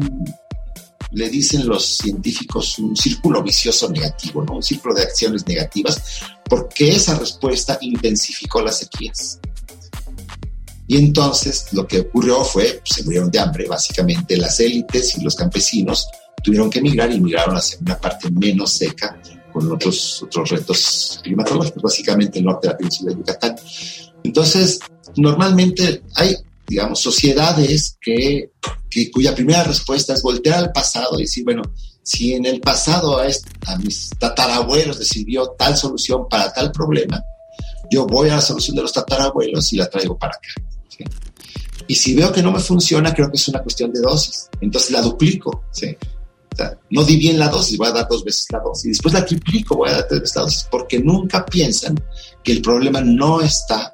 [1.11, 4.55] le dicen los científicos un círculo vicioso negativo, ¿no?
[4.55, 9.39] un círculo de acciones negativas, porque esa respuesta intensificó las sequías.
[10.87, 15.21] Y entonces lo que ocurrió fue, pues, se murieron de hambre, básicamente las élites y
[15.21, 16.07] los campesinos
[16.43, 19.19] tuvieron que emigrar y migraron hacia una parte menos seca
[19.51, 23.55] con otros, otros retos climatológicos, básicamente el norte de la península de Yucatán.
[24.23, 24.79] Entonces,
[25.15, 26.35] normalmente hay
[26.67, 28.51] digamos, sociedades que,
[28.89, 31.61] que, cuya primera respuesta es voltear al pasado y decir, bueno,
[32.03, 37.23] si en el pasado a, este, a mis tatarabuelos sirvió tal solución para tal problema,
[37.89, 40.49] yo voy a la solución de los tatarabuelos y la traigo para acá.
[40.89, 41.05] ¿sí?
[41.87, 44.49] Y si veo que no me funciona, creo que es una cuestión de dosis.
[44.59, 45.63] Entonces la duplico.
[45.71, 45.95] ¿sí?
[46.51, 48.91] O sea, no di bien la dosis, voy a dar dos veces la dosis.
[48.91, 50.67] Después la triplico, voy a dar tres veces la dosis.
[50.69, 51.95] Porque nunca piensan
[52.43, 53.93] que el problema no está,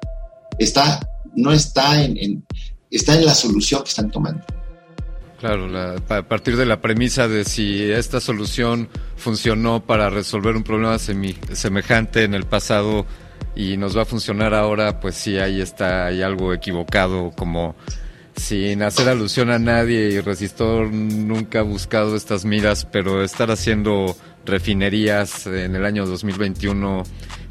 [0.58, 1.00] está
[1.36, 2.46] no está en, en,
[2.96, 4.44] está en la solución que están tomando.
[5.38, 10.62] Claro, la, a partir de la premisa de si esta solución funcionó para resolver un
[10.62, 13.04] problema semejante en el pasado
[13.54, 17.76] y nos va a funcionar ahora, pues sí, ahí está, hay algo equivocado, como
[18.36, 24.16] sin hacer alusión a nadie y Resistor nunca ha buscado estas miras, pero estar haciendo
[24.44, 27.04] refinerías en el año 2021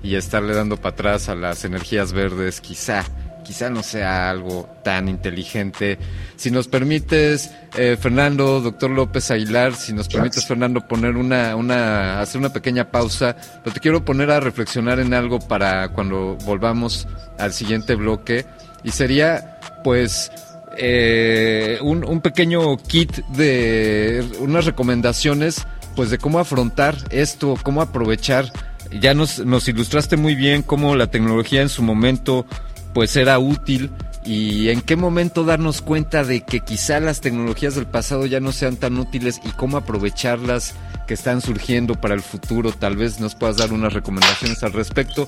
[0.04, 3.06] y estarle dando para atrás a las energías verdes, quizá,
[3.44, 5.98] quizá no sea algo tan inteligente.
[6.36, 12.20] Si nos permites, eh, Fernando, doctor López Aguilar, si nos permites, Fernando, poner una, una,
[12.20, 17.08] hacer una pequeña pausa, pero te quiero poner a reflexionar en algo para cuando volvamos
[17.38, 18.46] al siguiente bloque,
[18.84, 20.32] y sería, pues,
[20.78, 28.52] eh, un, un pequeño kit de unas recomendaciones pues de cómo afrontar esto, cómo aprovechar.
[29.00, 32.46] Ya nos, nos ilustraste muy bien cómo la tecnología en su momento
[32.94, 33.91] pues era útil
[34.26, 38.52] y en qué momento darnos cuenta de que quizá las tecnologías del pasado ya no
[38.52, 40.76] sean tan útiles y cómo aprovecharlas
[41.08, 42.72] que están surgiendo para el futuro.
[42.72, 45.28] Tal vez nos puedas dar unas recomendaciones al respecto.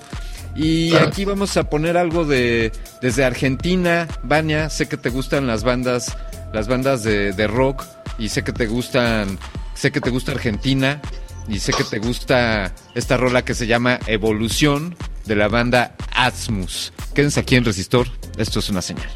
[0.55, 5.63] Y aquí vamos a poner algo de desde Argentina, Vania, sé que te gustan las
[5.63, 6.17] bandas,
[6.53, 7.83] las bandas de, de rock
[8.17, 9.37] y sé que te gustan
[9.73, 11.01] sé que te gusta Argentina
[11.49, 14.95] y sé que te gusta esta rola que se llama Evolución
[15.25, 16.93] de la banda Atmos.
[17.13, 18.07] Quédense aquí en Resistor,
[18.37, 19.09] esto es una señal.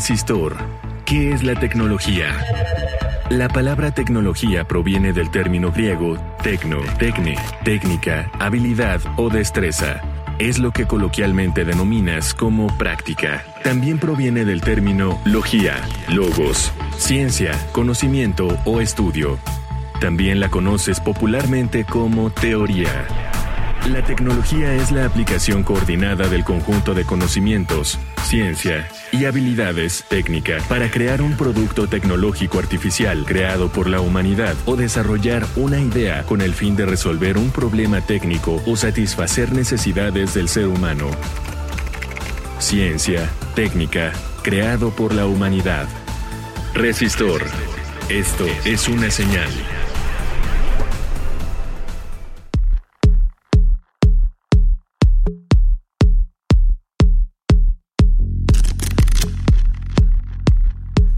[0.03, 0.57] Resistor.
[1.05, 2.37] ¿Qué es la tecnología?
[3.29, 10.01] La palabra tecnología proviene del término griego tecno, tecne, técnica, habilidad o destreza.
[10.39, 13.45] es lo que coloquialmente denominas como práctica.
[13.63, 19.39] También proviene del término logía, logos, ciencia, conocimiento o estudio.
[20.01, 23.07] También la conoces popularmente como teoría.
[23.89, 30.89] La tecnología es la aplicación coordinada del conjunto de conocimientos, ciencia y habilidades técnicas para
[30.89, 36.53] crear un producto tecnológico artificial creado por la humanidad o desarrollar una idea con el
[36.53, 41.11] fin de resolver un problema técnico o satisfacer necesidades del ser humano.
[42.57, 44.11] Ciencia, técnica,
[44.41, 45.87] creado por la humanidad.
[46.73, 47.43] Resistor.
[48.09, 49.49] Esto es una señal.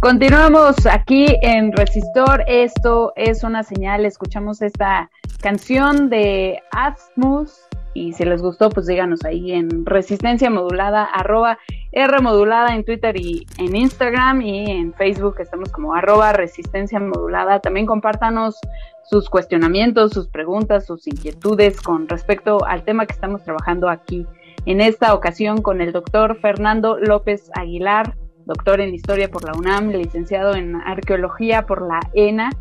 [0.05, 2.43] Continuamos aquí en Resistor.
[2.45, 4.05] Esto es una señal.
[4.05, 5.09] Escuchamos esta
[5.41, 7.59] canción de Asmus.
[7.95, 11.57] Y si les gustó, pues díganos ahí en Resistencia Modulada, arroba
[11.91, 17.59] R Modulada en Twitter y en Instagram y en Facebook estamos como arroba Resistencia Modulada.
[17.59, 18.59] También compártanos
[19.05, 24.27] sus cuestionamientos, sus preguntas, sus inquietudes con respecto al tema que estamos trabajando aquí.
[24.67, 28.13] En esta ocasión con el doctor Fernando López Aguilar,
[28.45, 32.51] doctor en Historia por la UNAM, licenciado en Arqueología por la ENA.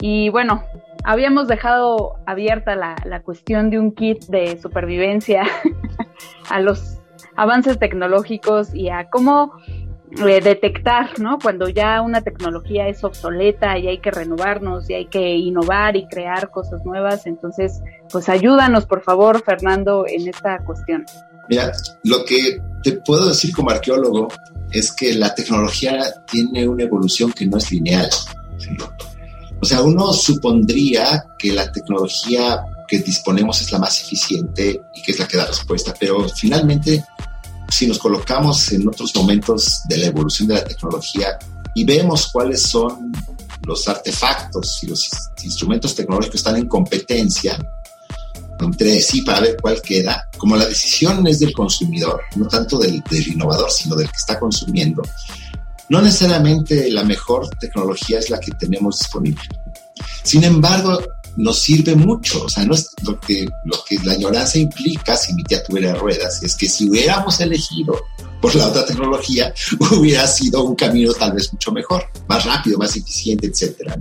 [0.00, 0.64] Y bueno,
[1.04, 5.44] habíamos dejado abierta la, la cuestión de un kit de supervivencia
[6.50, 6.98] a los
[7.36, 9.52] avances tecnológicos y a cómo
[10.18, 11.38] eh, detectar, ¿no?
[11.42, 16.06] Cuando ya una tecnología es obsoleta y hay que renovarnos y hay que innovar y
[16.06, 17.26] crear cosas nuevas.
[17.26, 17.82] Entonces,
[18.12, 21.04] pues ayúdanos, por favor, Fernando, en esta cuestión.
[21.48, 21.72] Mira,
[22.04, 24.28] lo que te puedo decir como arqueólogo
[24.74, 28.10] es que la tecnología tiene una evolución que no es lineal.
[29.60, 35.12] O sea, uno supondría que la tecnología que disponemos es la más eficiente y que
[35.12, 37.04] es la que da respuesta, pero finalmente,
[37.70, 41.38] si nos colocamos en otros momentos de la evolución de la tecnología
[41.74, 43.12] y vemos cuáles son
[43.64, 45.08] los artefactos y los
[45.44, 47.56] instrumentos tecnológicos que están en competencia,
[48.60, 53.02] entre sí para ver cuál queda, como la decisión es del consumidor, no tanto del,
[53.10, 55.02] del, innovador, sino del que está consumiendo,
[55.88, 59.42] no necesariamente la mejor tecnología es la que tenemos disponible.
[60.22, 61.00] Sin embargo,
[61.36, 65.34] nos sirve mucho, o sea, no es lo que, lo que la añoranza implica si
[65.34, 68.00] mi tía tuviera ruedas, es que si hubiéramos elegido
[68.40, 69.52] por la otra tecnología,
[69.92, 73.96] hubiera sido un camino tal vez mucho mejor, más rápido, más eficiente, etcétera.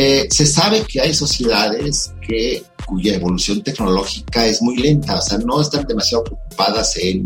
[0.00, 5.38] Eh, se sabe que hay sociedades que, cuya evolución tecnológica es muy lenta, o sea,
[5.38, 7.24] no están demasiado preocupadas en,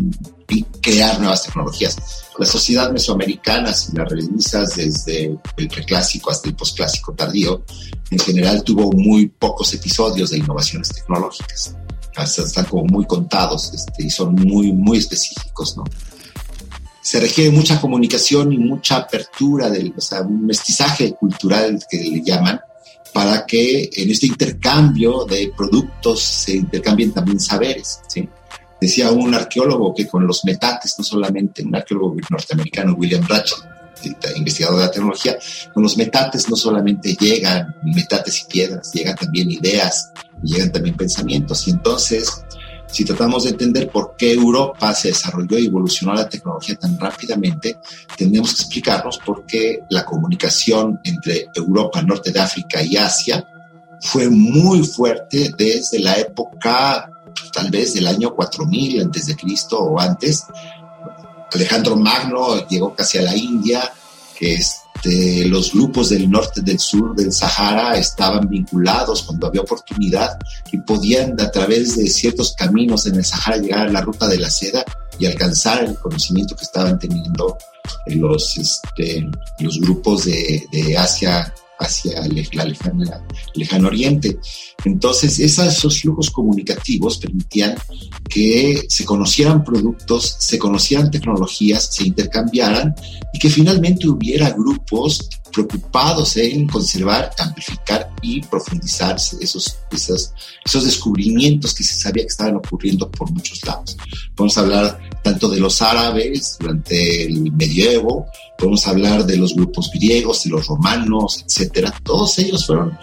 [0.81, 1.99] crear nuevas tecnologías.
[2.39, 7.63] La sociedad mesoamericana, si la revisas desde el preclásico hasta el posclásico tardío,
[8.11, 11.77] en general tuvo muy pocos episodios de innovaciones tecnológicas.
[12.17, 15.85] Hasta están como muy contados este, y son muy, muy específicos, ¿no?
[17.03, 22.23] Se requiere mucha comunicación y mucha apertura, del, o sea, un mestizaje cultural que le
[22.23, 22.61] llaman,
[23.13, 28.01] para que en este intercambio de productos se intercambien también saberes.
[28.09, 28.27] ¿sí?
[28.81, 33.59] Decía un arqueólogo que con los metates, no solamente un arqueólogo norteamericano, William Ratchet,
[34.37, 35.39] investigador de la tecnología,
[35.73, 40.11] con los metates no solamente llegan metates y piedras, llegan también ideas,
[40.43, 41.67] llegan también pensamientos.
[41.69, 42.45] Y entonces
[42.93, 47.79] si tratamos de entender por qué Europa se desarrolló y evolucionó la tecnología tan rápidamente,
[48.17, 53.45] tenemos que explicarnos por qué la comunicación entre Europa, Norte de África y Asia
[54.03, 57.09] fue muy fuerte desde la época,
[57.53, 60.45] tal vez del año 4000 antes de Cristo o antes.
[61.51, 63.91] Alejandro Magno llegó casi a la India,
[64.39, 70.39] que es los grupos del norte, del sur, del Sahara estaban vinculados cuando había oportunidad
[70.71, 74.39] y podían a través de ciertos caminos en el Sahara llegar a la ruta de
[74.39, 74.85] la seda
[75.19, 77.59] y alcanzar el conocimiento que estaban teniendo
[78.07, 79.29] los, este,
[79.59, 81.53] los grupos de, de Asia
[81.83, 82.21] hacia
[82.53, 83.25] la lejana,
[83.55, 84.39] lejano oriente.
[84.85, 87.75] Entonces, esos flujos comunicativos permitían
[88.29, 92.95] que se conocieran productos, se conocieran tecnologías, se intercambiaran
[93.33, 100.33] y que finalmente hubiera grupos preocupados en conservar, amplificar y profundizar esos, esos,
[100.65, 103.97] esos descubrimientos que se sabía que estaban ocurriendo por muchos lados.
[104.35, 108.27] Podemos hablar tanto de los árabes durante el medievo,
[108.59, 111.95] podemos hablar de los grupos griegos, de los romanos, etcétera.
[112.03, 112.99] Todos ellos fueron,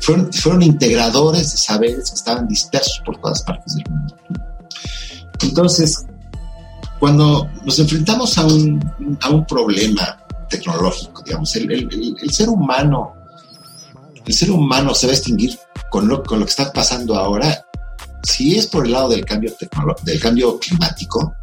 [0.00, 4.16] fueron, fueron integradores de saberes que estaban dispersos por todas partes del mundo.
[5.42, 6.04] Entonces,
[6.98, 11.54] cuando nos enfrentamos a un, a un problema tecnológico, digamos.
[11.56, 13.14] El, el, el, ser humano,
[14.24, 15.58] el ser humano se va a extinguir
[15.90, 17.66] con lo, con lo que está pasando ahora
[18.26, 19.54] si es por el lado del cambio,
[20.02, 21.36] del cambio climático,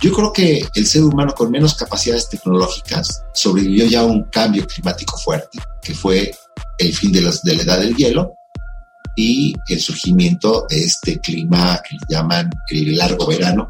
[0.00, 4.66] yo creo que el ser humano con menos capacidades tecnológicas sobrevivió ya a un cambio
[4.66, 6.34] climático fuerte, que fue
[6.78, 8.34] el fin de, las, de la edad del hielo
[9.16, 13.68] y el surgimiento de este clima que llaman el largo verano.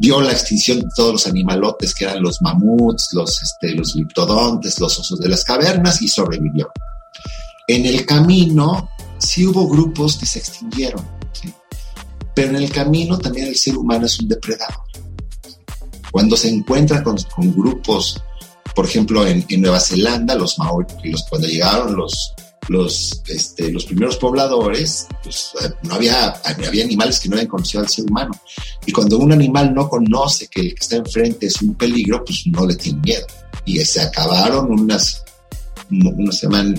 [0.00, 4.80] Vio la extinción de todos los animalotes que eran los mamuts, los, este, los liptodontes,
[4.80, 6.70] los osos de las cavernas y sobrevivió.
[7.68, 8.88] En el camino
[9.18, 11.06] sí hubo grupos que se extinguieron,
[12.34, 14.84] pero en el camino también el ser humano es un depredador.
[16.10, 17.18] Cuando se encuentra con,
[17.54, 18.22] grupos,
[18.74, 22.32] por ejemplo, en, Nueva Zelanda, los maori, los, cuando llegaron los,
[22.68, 26.28] los, este, los primeros pobladores, pues, eh, no había,
[26.66, 28.32] había animales que no habían conocido al ser humano.
[28.86, 32.46] Y cuando un animal no conoce que el que está enfrente es un peligro, pues
[32.46, 33.26] no le tiene miedo.
[33.64, 35.24] Y se acabaron unas,
[35.90, 36.74] unos, se llaman,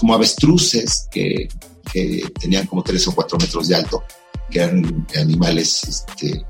[0.00, 1.48] como avestruces que,
[1.92, 4.02] que, tenían como tres o cuatro metros de alto,
[4.50, 6.44] que eran animales este,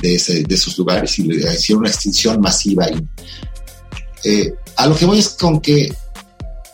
[0.00, 2.86] de, ese, de, esos lugares y le hicieron una extinción masiva.
[2.90, 3.06] Y,
[4.24, 5.92] eh, a lo que voy es con que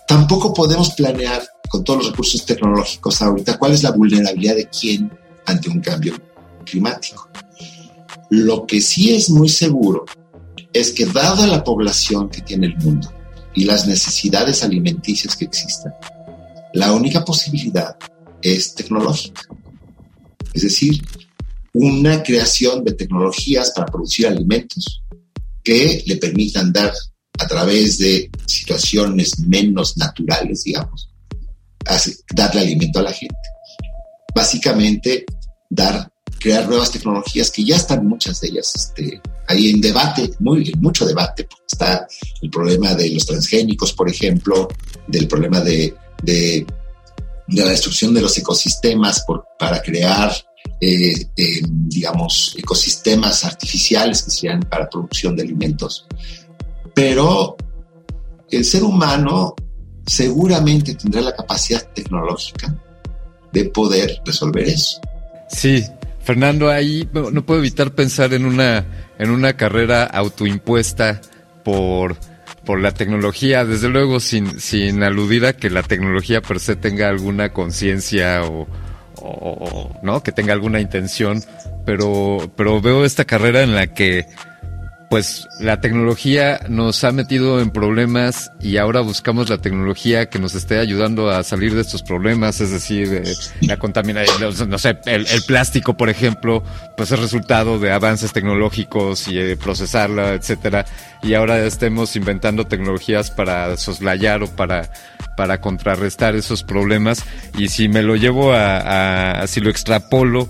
[0.08, 5.12] tampoco podemos planear con todos los recursos tecnológicos ahorita cuál es la vulnerabilidad de quién
[5.44, 6.14] ante un cambio
[6.64, 7.28] climático.
[8.30, 10.06] Lo que sí es muy seguro
[10.72, 13.12] es que dada la población que tiene el mundo
[13.54, 15.92] y las necesidades alimenticias que existen,
[16.72, 17.96] la única posibilidad
[18.40, 19.42] es tecnológica.
[20.54, 21.02] Es decir,
[21.74, 25.02] una creación de tecnologías para producir alimentos
[25.62, 26.92] que le permitan dar
[27.38, 31.08] a través de situaciones menos naturales, digamos,
[32.34, 33.36] darle alimento a la gente.
[34.34, 35.24] Básicamente,
[35.70, 40.72] dar, crear nuevas tecnologías que ya están muchas de ellas este, ahí en debate, muy,
[40.78, 42.06] mucho debate, está
[42.42, 44.68] el problema de los transgénicos, por ejemplo,
[45.06, 46.66] del problema de, de,
[47.48, 50.32] la destrucción de los ecosistemas por, para crear
[50.80, 56.06] eh, eh, digamos, ecosistemas artificiales que serían para producción de alimentos.
[56.98, 57.56] Pero
[58.50, 59.54] el ser humano
[60.04, 62.74] seguramente tendrá la capacidad tecnológica
[63.52, 65.00] de poder resolver eso.
[65.48, 65.84] Sí,
[66.24, 68.84] Fernando, ahí no, puedo evitar pensar en una,
[69.16, 71.20] en una carrera autoimpuesta
[71.62, 72.16] por,
[72.64, 77.08] por la tecnología, desde luego sin, sin aludir a que la tecnología per se tenga
[77.08, 78.66] alguna conciencia o,
[79.22, 81.42] o, no que tenga alguna intención
[81.84, 84.26] pero pero veo esta carrera en la que
[85.08, 90.54] pues la tecnología nos ha metido en problemas y ahora buscamos la tecnología que nos
[90.54, 95.26] esté ayudando a salir de estos problemas, es decir, eh, la contaminación, no sé, el,
[95.46, 96.62] plástico, por ejemplo,
[96.96, 100.84] pues es resultado de avances tecnológicos y eh, procesarla, etcétera,
[101.22, 104.90] y ahora estemos inventando tecnologías para soslayar o para
[105.36, 107.24] para contrarrestar esos problemas.
[107.56, 110.48] Y si me lo llevo a, a si lo extrapolo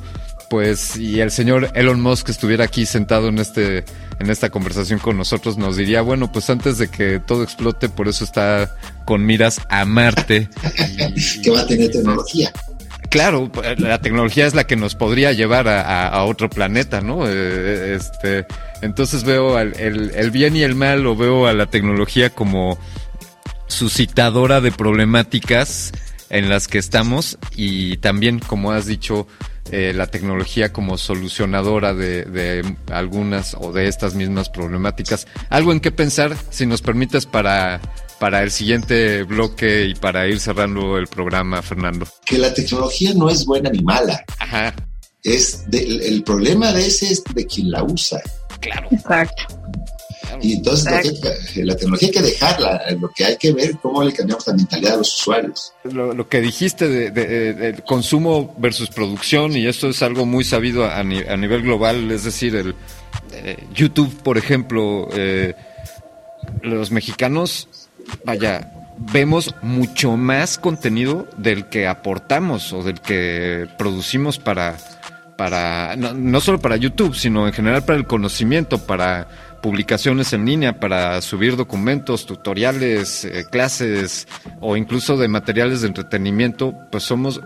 [0.48, 3.84] pues y el señor Elon Musk estuviera aquí sentado en este
[4.20, 8.08] en esta conversación con nosotros nos diría, bueno, pues antes de que todo explote, por
[8.08, 10.48] eso está con miras a Marte.
[11.42, 12.52] que va a tener tecnología.
[13.10, 17.26] Claro, la tecnología es la que nos podría llevar a, otro planeta, ¿no?
[17.26, 18.46] Eh, este,
[18.82, 22.78] entonces veo el, el bien y el mal, o veo a la tecnología como
[23.66, 25.92] suscitadora de problemáticas
[26.30, 29.26] en las que estamos y también, como has dicho,
[29.70, 35.26] eh, la tecnología como solucionadora de, algunas o de estas mismas problemáticas.
[35.50, 37.80] Algo en qué pensar, si nos permites, para,
[38.18, 42.06] para el siguiente bloque y para ir cerrando el programa, Fernando.
[42.24, 44.24] Que la tecnología no es buena ni mala.
[44.38, 44.74] Ajá.
[45.22, 48.20] Es el problema de ese es de quien la usa.
[48.60, 48.88] Claro.
[48.90, 49.57] Exacto.
[50.40, 50.84] Y entonces
[51.56, 54.94] la tecnología hay que dejarla, lo que hay que ver cómo le cambiamos la mentalidad
[54.94, 55.72] a los usuarios.
[55.84, 61.62] Lo, que dijiste de, consumo versus producción, y esto es algo muy sabido a, nivel
[61.62, 62.74] global, es decir, el
[63.32, 65.54] eh, YouTube, por ejemplo, eh,
[66.62, 67.68] los mexicanos,
[68.24, 74.76] vaya, vemos mucho más contenido del que aportamos o del que producimos para,
[75.36, 79.28] para no, no solo para YouTube, sino en general para el conocimiento, para
[79.60, 84.28] publicaciones en línea para subir documentos, tutoriales, eh, clases
[84.60, 87.40] o incluso de materiales de entretenimiento, pues somos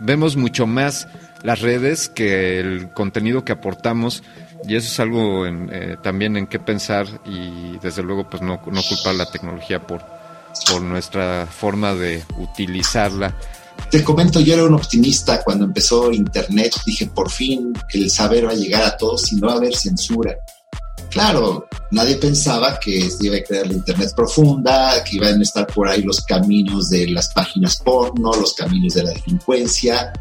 [0.00, 1.08] vemos mucho más
[1.42, 4.22] las redes que el contenido que aportamos
[4.66, 8.82] y eso es algo eh, también en qué pensar y desde luego pues no, no
[8.82, 10.02] culpar la tecnología por,
[10.70, 13.34] por nuestra forma de utilizarla.
[13.90, 18.52] Te comento, yo era un optimista cuando empezó Internet, dije por fin el saber va
[18.52, 20.36] a llegar a todos y no va a haber censura
[21.10, 25.88] claro, nadie pensaba que iba a crear la Internet profunda, que iban a estar por
[25.88, 30.12] ahí los caminos de las páginas porno, los caminos de la delincuencia.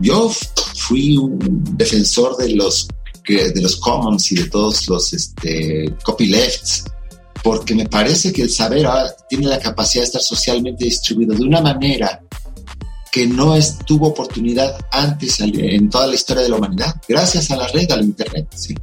[0.00, 0.30] Yo
[0.74, 1.38] fui un
[1.76, 2.88] defensor de los,
[3.26, 6.84] de los commons y de todos los este, copylefts,
[7.42, 8.86] porque me parece que el saber
[9.28, 12.20] tiene la capacidad de estar socialmente distribuido de una manera
[13.14, 13.56] que no
[13.86, 18.02] tuvo oportunidad antes en toda la historia de la humanidad, gracias a la red, al
[18.02, 18.48] Internet.
[18.56, 18.74] ¿sí?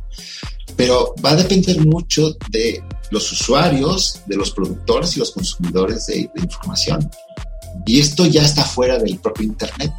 [0.82, 6.28] Pero va a depender mucho de los usuarios, de los productores y los consumidores de,
[6.42, 7.08] información.
[7.86, 9.94] Y esto ya está fuera del propio Internet.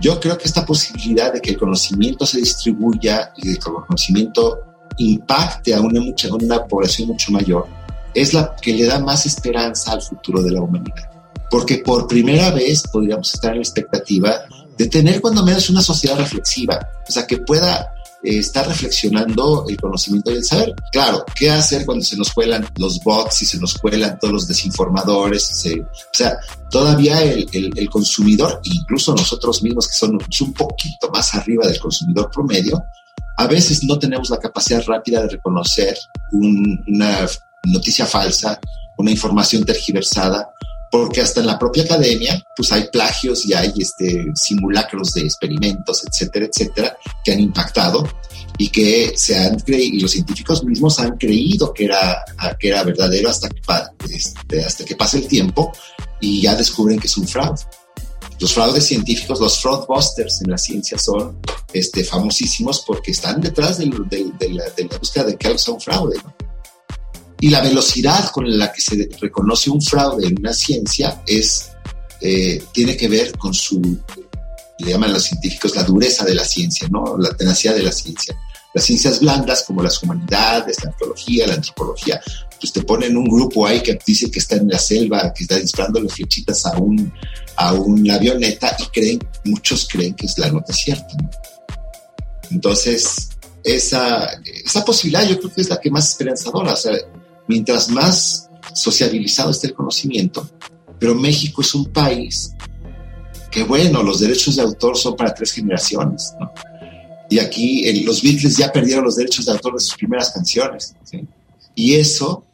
[0.00, 3.74] Yo creo que esta posibilidad de que el conocimiento se distribuya y de que el
[3.86, 4.60] conocimiento
[4.96, 7.66] impacte a una, mucha, a una población mucho mayor
[8.14, 11.10] es la que le da más esperanza al futuro de la humanidad
[11.50, 14.40] porque por primera vez podríamos estar en la expectativa
[14.78, 17.92] de tener cuando menos una sociedad reflexiva, o sea, que pueda
[18.22, 20.74] estar reflexionando el conocimiento y el saber.
[20.92, 24.48] Claro, ¿qué hacer cuando se nos cuelan los bots y se nos cuelan todos los
[24.48, 25.66] desinformadores?
[25.82, 26.36] o sea,
[26.70, 32.30] todavía el, el, consumidor, incluso nosotros mismos que somos un poquito más arriba del consumidor
[32.30, 32.82] promedio,
[33.36, 35.96] a veces no tenemos la capacidad rápida de reconocer
[36.32, 37.26] una
[37.64, 38.60] noticia falsa,
[38.98, 40.51] una información tergiversada
[40.92, 46.04] porque hasta en la propia academia, pues hay plagios y hay este, simulacros de experimentos,
[46.06, 48.06] etcétera, etcétera, que han impactado
[48.58, 52.22] y que se han creído, y los científicos mismos han creído que era,
[52.60, 55.72] que era verdadero hasta que, este, hasta que pase el tiempo
[56.20, 57.62] y ya descubren que es un fraude.
[58.38, 61.38] Los fraudes científicos, los fraudbusters en la ciencia son
[61.72, 65.80] este, famosísimos porque están detrás de, la, de la, búsqueda de que algo sea un
[65.80, 66.18] fraude.
[66.22, 66.51] ¿no?
[67.42, 71.72] Y la velocidad con la que se reconoce un fraude en una ciencia es,
[72.20, 73.80] eh, tiene que ver con su,
[74.78, 77.18] le llaman los científicos la dureza de la ciencia, ¿no?
[77.18, 78.38] la tenacidad de la ciencia.
[78.72, 82.20] Las ciencias blandas, como las humanidades, la antropología, la antropología,
[82.60, 85.58] pues te ponen un grupo ahí que dice que está en la selva, que está
[85.58, 87.12] disparando flechitas a, un,
[87.56, 91.16] a una avioneta y creen, muchos creen que es la nota cierta.
[92.52, 93.30] Entonces,
[93.64, 94.28] esa,
[94.64, 96.74] esa posibilidad yo creo que es la que más esperanzadora.
[96.74, 96.92] O sea,
[97.48, 100.48] mientras más sociabilizado esté el conocimiento.
[100.98, 102.52] Pero México es un país
[103.50, 106.52] que, bueno, los derechos de autor son para tres generaciones, ¿no?
[107.28, 110.94] Y aquí los Beatles ya perdieron los derechos de autor de sus primeras canciones.
[111.74, 112.44] Y eso,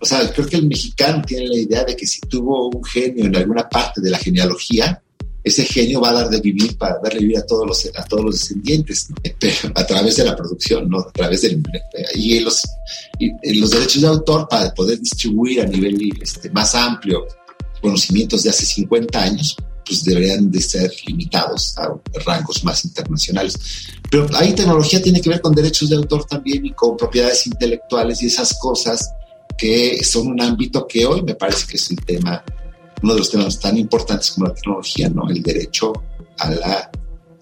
[0.00, 3.26] o sea, creo que el mexicano tiene la idea de que si tuvo un genio
[3.26, 5.00] en alguna parte de la genealogía,
[5.48, 8.24] ese genio va a dar de vivir para darle vida a todos los, a todos
[8.24, 9.08] los descendientes,
[9.74, 11.00] a través de la producción, ¿no?
[11.00, 11.62] a través del...
[12.14, 12.62] Y los,
[13.42, 17.26] los derechos de autor para poder distribuir a nivel este, más amplio
[17.80, 21.88] conocimientos de hace 50 años, pues deberían de ser limitados a
[22.26, 23.56] rangos más internacionales.
[24.10, 28.22] Pero ahí tecnología tiene que ver con derechos de autor también y con propiedades intelectuales
[28.22, 29.10] y esas cosas
[29.56, 32.44] que son un ámbito que hoy me parece que es el tema
[33.02, 35.28] uno de los temas tan importantes como la tecnología, ¿no?
[35.28, 35.92] El derecho
[36.38, 36.90] a la,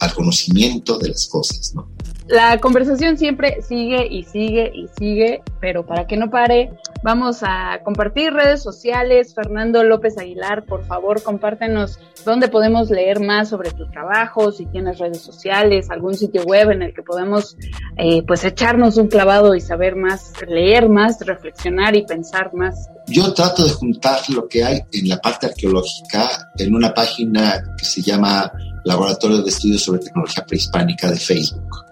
[0.00, 1.88] al conocimiento de las cosas, ¿no?
[2.28, 6.72] La conversación siempre sigue y sigue y sigue, pero para que no pare,
[7.04, 9.32] vamos a compartir redes sociales.
[9.32, 14.98] Fernando López Aguilar, por favor, compártenos dónde podemos leer más sobre tu trabajo, si tienes
[14.98, 17.56] redes sociales, algún sitio web en el que podemos
[17.96, 22.88] eh, pues echarnos un clavado y saber más, leer más, reflexionar y pensar más.
[23.06, 27.84] Yo trato de juntar lo que hay en la parte arqueológica en una página que
[27.84, 28.50] se llama
[28.84, 31.85] Laboratorio de Estudios sobre Tecnología Prehispánica de Facebook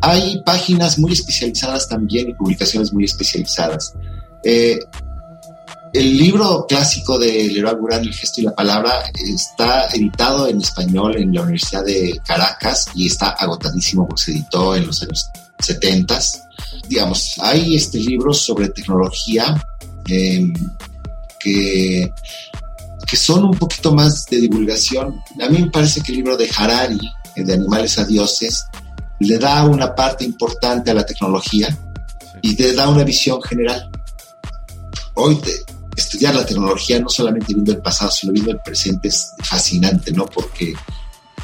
[0.00, 3.94] hay páginas muy especializadas también y publicaciones muy especializadas.
[4.42, 4.78] Eh,
[5.94, 11.16] el libro clásico de Leroy Buran, El gesto y la palabra, está editado en español
[11.16, 16.18] en la Universidad de Caracas y está agotadísimo porque se editó en los años 70.
[16.88, 19.64] Digamos, hay este libros sobre tecnología
[20.08, 20.52] em,
[21.38, 22.12] que,
[23.06, 25.20] que son un poquito más de divulgación.
[25.40, 27.00] A mí me parece que el libro de Harari,
[27.36, 28.66] de Animales a Dioses,
[29.24, 31.76] le da una parte importante a la tecnología
[32.42, 33.90] y te da una visión general.
[35.14, 35.40] Hoy
[35.96, 40.26] estudiar la tecnología no solamente viendo el pasado, sino viendo el presente es fascinante, ¿no?
[40.26, 40.74] Porque,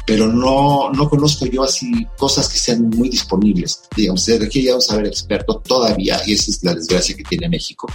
[0.05, 3.81] pero no, no conozco yo así cosas que sean muy disponibles.
[3.95, 7.87] Digamos, se requiere un saber experto todavía y esa es la desgracia que tiene México.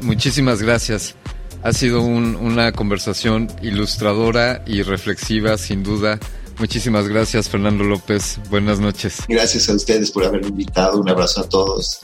[0.00, 1.14] Muchísimas gracias.
[1.62, 6.18] Ha sido una conversación ilustradora y reflexiva, sin duda.
[6.60, 8.38] Muchísimas gracias, Fernando López.
[8.50, 9.22] Buenas noches.
[9.26, 11.00] Gracias a ustedes por haberme invitado.
[11.00, 12.02] Un abrazo a todos.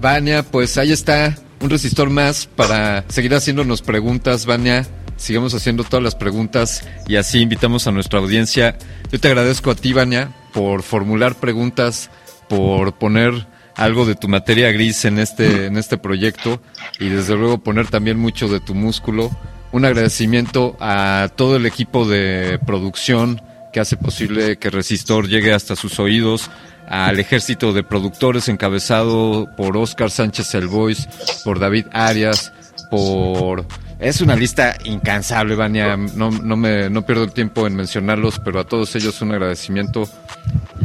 [0.00, 4.86] Vania, pues ahí está un resistor más para seguir haciéndonos preguntas, Vania.
[5.16, 8.78] Sigamos haciendo todas las preguntas y así invitamos a nuestra audiencia.
[9.10, 12.08] Yo te agradezco a ti, Vania, por formular preguntas,
[12.48, 16.60] por poner algo de tu materia gris en este, en este proyecto
[17.00, 19.32] y desde luego poner también mucho de tu músculo.
[19.72, 23.42] Un agradecimiento a todo el equipo de producción
[23.76, 26.50] que hace posible que Resistor llegue hasta sus oídos,
[26.88, 31.06] al ejército de productores encabezado por Oscar Sánchez El Voice,
[31.44, 32.54] por David Arias,
[32.90, 33.66] por...
[33.98, 35.94] Es una lista incansable, Vania.
[35.94, 40.08] No, no, me, no pierdo el tiempo en mencionarlos, pero a todos ellos un agradecimiento.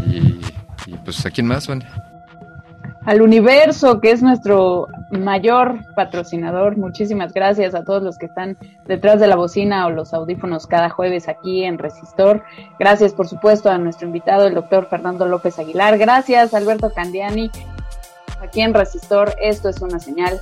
[0.08, 0.42] Y,
[0.86, 2.11] y pues, ¿a quién más, Vania?
[3.06, 6.78] Al universo, que es nuestro mayor patrocinador.
[6.78, 10.90] Muchísimas gracias a todos los que están detrás de la bocina o los audífonos cada
[10.90, 12.44] jueves aquí en Resistor.
[12.80, 15.98] Gracias, por supuesto, a nuestro invitado, el doctor Fernando López Aguilar.
[15.98, 17.50] Gracias, Alberto Candiani.
[18.42, 20.42] Aquí en Resistor, esto es una señal.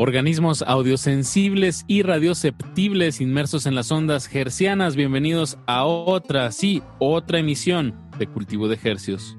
[0.00, 7.96] Organismos audiosensibles y radioceptibles inmersos en las ondas hercianas, bienvenidos a otra, sí, otra emisión
[8.16, 9.36] de Cultivo de Hercios.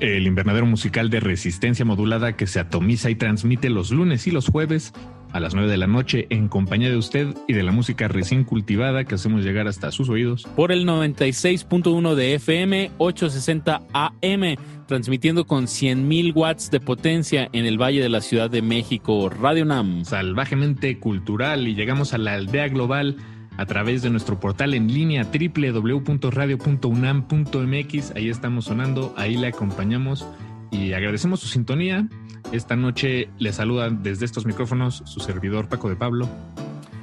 [0.00, 4.48] El invernadero musical de resistencia modulada que se atomiza y transmite los lunes y los
[4.48, 4.94] jueves
[5.32, 8.44] a las 9 de la noche en compañía de usted y de la música recién
[8.44, 10.44] cultivada que hacemos llegar hasta sus oídos.
[10.56, 14.56] Por el 96.1 de FM, 860 AM,
[14.86, 19.64] transmitiendo con 100.000 watts de potencia en el Valle de la Ciudad de México, Radio
[19.64, 20.04] NAM.
[20.04, 23.16] Salvajemente cultural y llegamos a la aldea global
[23.56, 28.16] a través de nuestro portal en línea www.radio.unam.mx.
[28.16, 30.24] Ahí estamos sonando, ahí le acompañamos
[30.72, 32.08] y agradecemos su sintonía.
[32.50, 36.28] Esta noche le saluda desde estos micrófonos su servidor Paco de Pablo.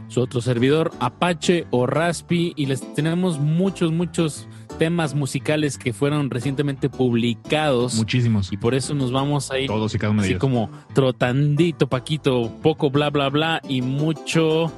[0.10, 4.48] Su otro servidor Apache o Raspi y les tenemos muchos, muchos
[4.80, 7.94] temas musicales que fueron recientemente publicados.
[7.96, 8.52] Muchísimos.
[8.52, 10.42] Y por eso nos vamos a ir Todos y cada uno de así ellos.
[10.42, 14.72] como trotandito, Paquito, poco bla bla bla y mucho,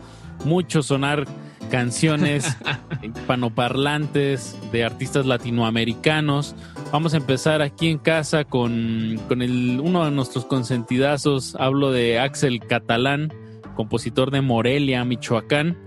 [0.43, 1.25] mucho sonar
[1.69, 2.57] canciones
[3.27, 6.55] panoparlantes de artistas latinoamericanos.
[6.91, 11.55] Vamos a empezar aquí en casa con, con el, uno de nuestros consentidazos.
[11.55, 13.33] Hablo de Axel Catalán,
[13.75, 15.77] compositor de Morelia, Michoacán,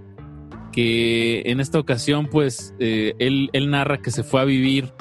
[0.73, 4.95] que en esta ocasión, pues, eh, él, él narra que se fue a vivir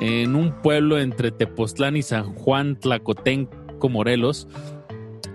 [0.00, 4.48] en un pueblo entre Tepoztlán y San Juan, Tlacotenco, Morelos.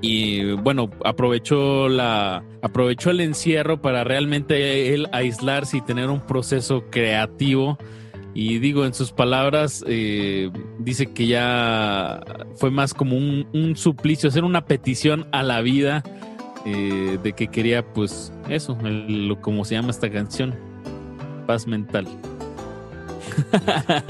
[0.02, 6.86] Y bueno, aprovechó la aprovechó el encierro para realmente él aislarse y tener un proceso
[6.90, 7.78] creativo.
[8.42, 12.22] Y digo, en sus palabras, eh, dice que ya
[12.56, 16.04] fue más como un, suplicio, hacer una petición a la vida
[16.66, 20.56] eh, de que quería, pues, eso, lo, como se llama esta canción,
[21.48, 22.08] paz mental.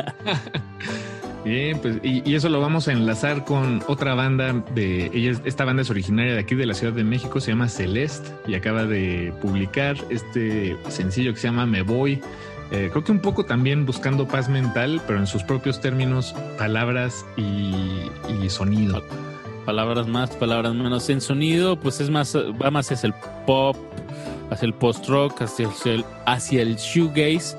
[1.43, 5.31] Bien, pues, y, eso lo vamos a enlazar con otra banda de ella.
[5.31, 8.29] es- Esta banda es originaria de aquí de la Ciudad de México, se llama Celeste
[8.45, 12.21] y acaba de publicar este sencillo que se llama Me Voy.
[12.71, 17.25] Eh, creo que un poco también buscando paz mental, pero en sus propios términos, palabras
[17.35, 17.73] y,
[18.41, 19.03] y sonido.
[19.65, 21.09] palabras más, palabras menos.
[21.09, 23.13] En sonido, pues es más, va más hacia el
[23.45, 23.75] pop,
[24.49, 27.55] hacia el post-rock, hacia el, hacia el shoegaze.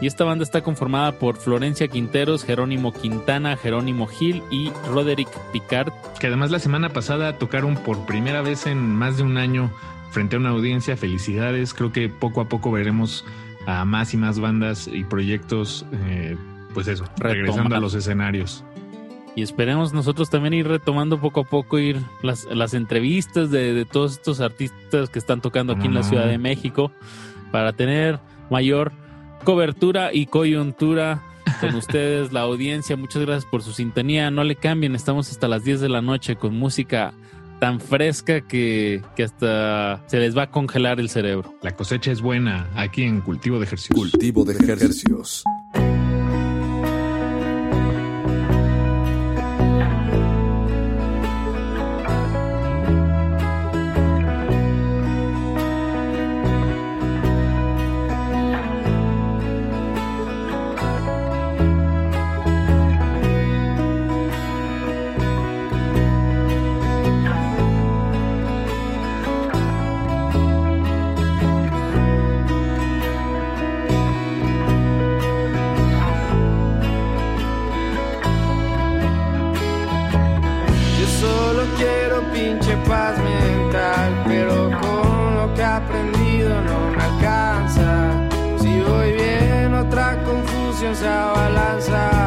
[0.00, 5.92] Y esta banda está conformada por Florencia Quinteros, Jerónimo Quintana, Jerónimo Gil y Roderick Picard.
[6.18, 9.70] Que además la semana pasada tocaron por primera vez en más de un año
[10.10, 10.96] frente a una audiencia.
[10.96, 11.74] Felicidades.
[11.74, 13.26] Creo que poco a poco veremos
[13.66, 16.36] a más y más bandas y proyectos, eh,
[16.74, 18.64] pues eso, regresando a los escenarios.
[19.36, 23.84] Y esperemos nosotros también ir retomando poco a poco, ir las, las entrevistas de, de
[23.84, 26.02] todos estos artistas que están tocando aquí en la?
[26.02, 26.90] Ciudad de México
[27.52, 28.18] para tener
[28.50, 28.92] mayor
[29.44, 31.22] cobertura y coyuntura
[31.60, 32.96] con ustedes, la audiencia.
[32.96, 34.30] Muchas gracias por su sintonía.
[34.30, 37.14] No le cambien, estamos hasta las 10 de la noche con música
[37.60, 41.54] tan fresca que, que hasta se les va a congelar el cerebro.
[41.62, 43.98] La cosecha es buena aquí en Cultivo de Ejercicios.
[44.10, 45.44] Cultivo de Ejercicios.
[82.90, 88.28] paz mental, pero con lo que he aprendido no me alcanza.
[88.58, 92.19] Si voy bien, otra confusión se abalanza.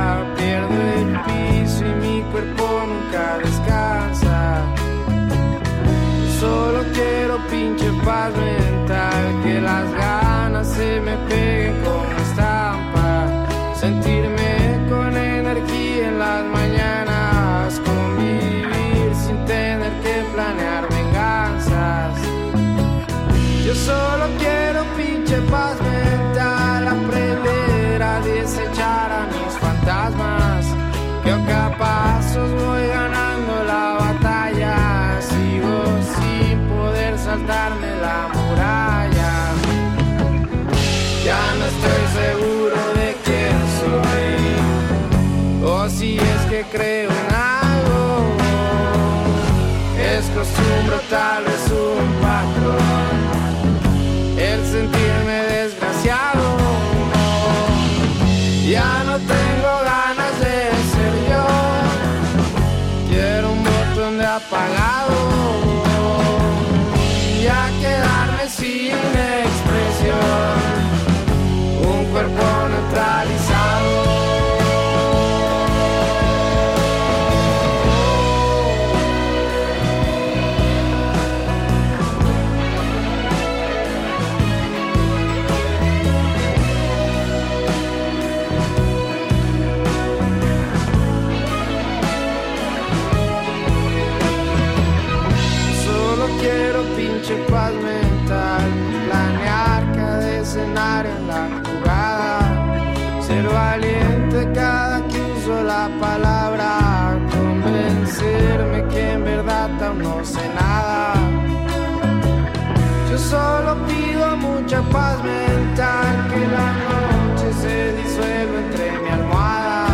[113.13, 119.87] Yo solo pido mucha paz mental, que la noche se disuelva entre mi almohada.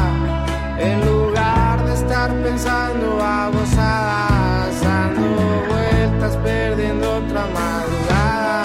[0.78, 8.64] En lugar de estar pensando babosadas, dando vueltas, perdiendo otra madrugada.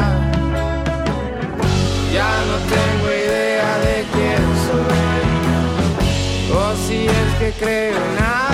[2.13, 5.27] Ya no tengo idea de quién soy,
[6.57, 8.54] o si es que creo en nada.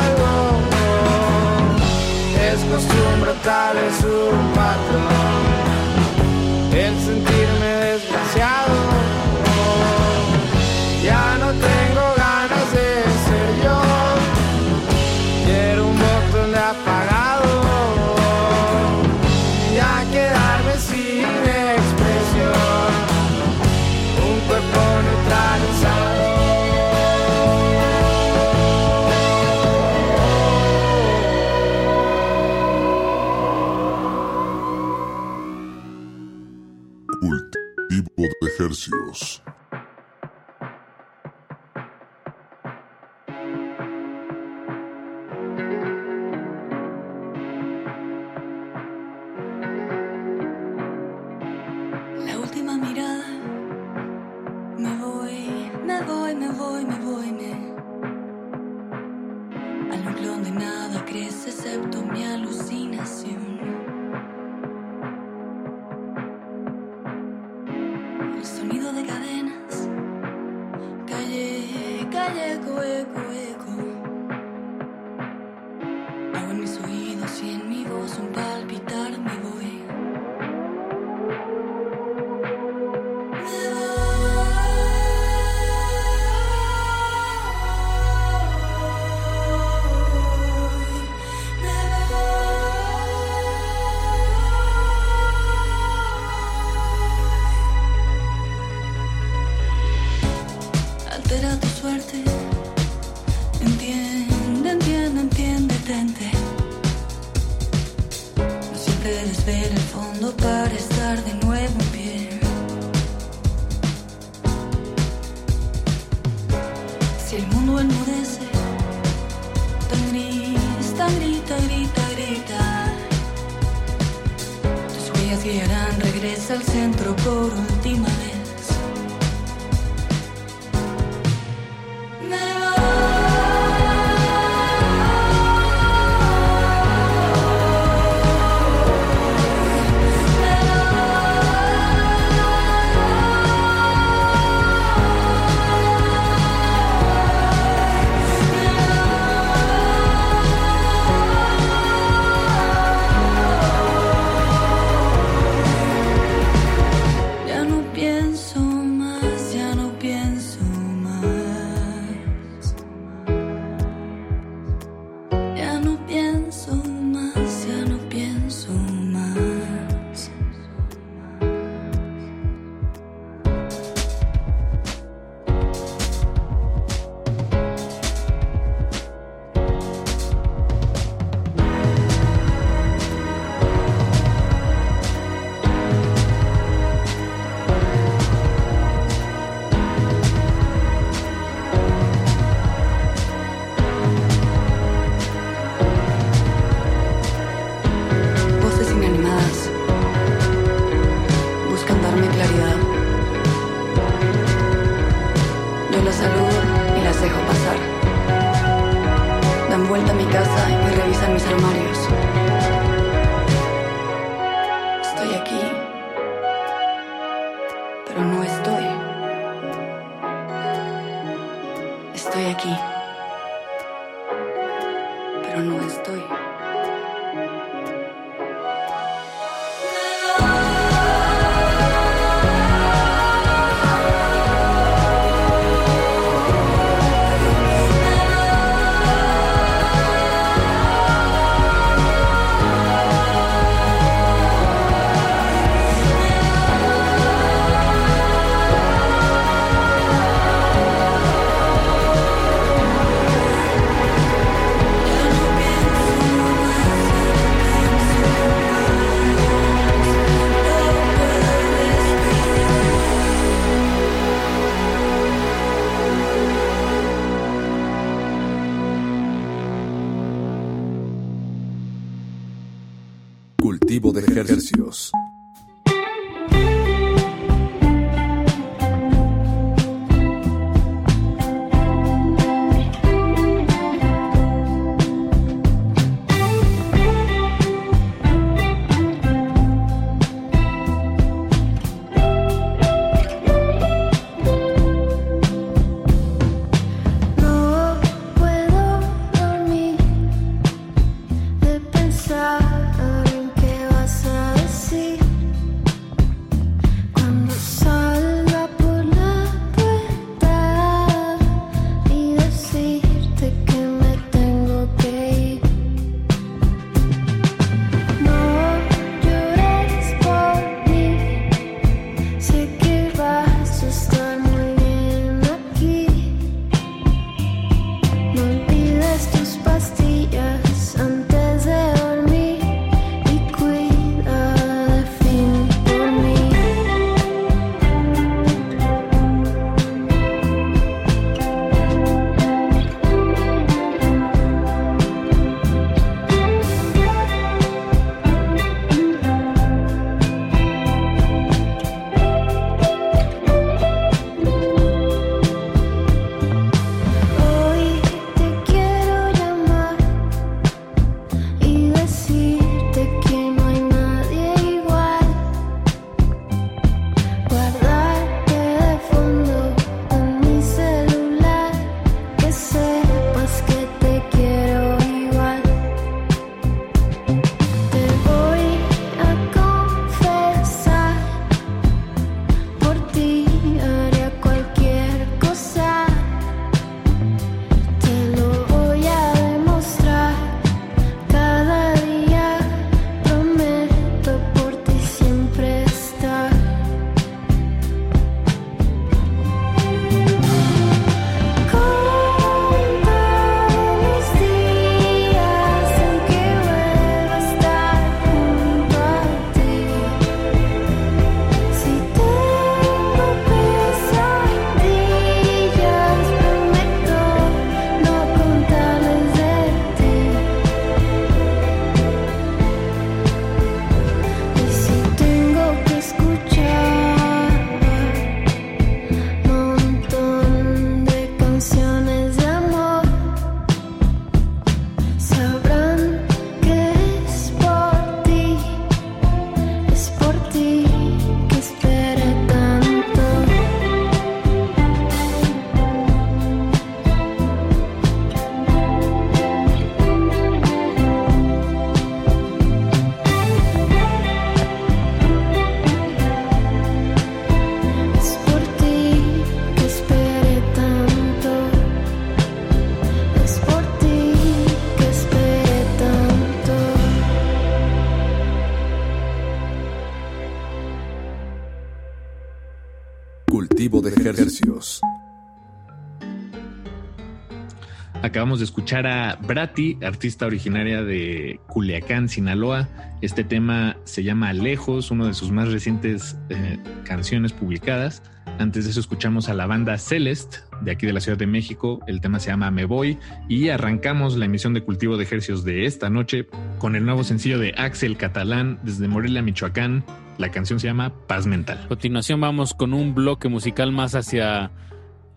[478.30, 482.88] Acabamos de escuchar a Brati, artista originaria de Culiacán, Sinaloa.
[483.22, 488.22] Este tema se llama Lejos, uno de sus más recientes eh, canciones publicadas.
[488.60, 491.98] Antes de eso escuchamos a la banda Celeste, de aquí de la Ciudad de México.
[492.06, 495.86] El tema se llama Me Voy y arrancamos la emisión de Cultivo de Ejercicios de
[495.86, 496.46] esta noche
[496.78, 500.04] con el nuevo sencillo de Axel Catalán desde Morelia, Michoacán.
[500.38, 501.80] La canción se llama Paz Mental.
[501.84, 504.70] A continuación vamos con un bloque musical más hacia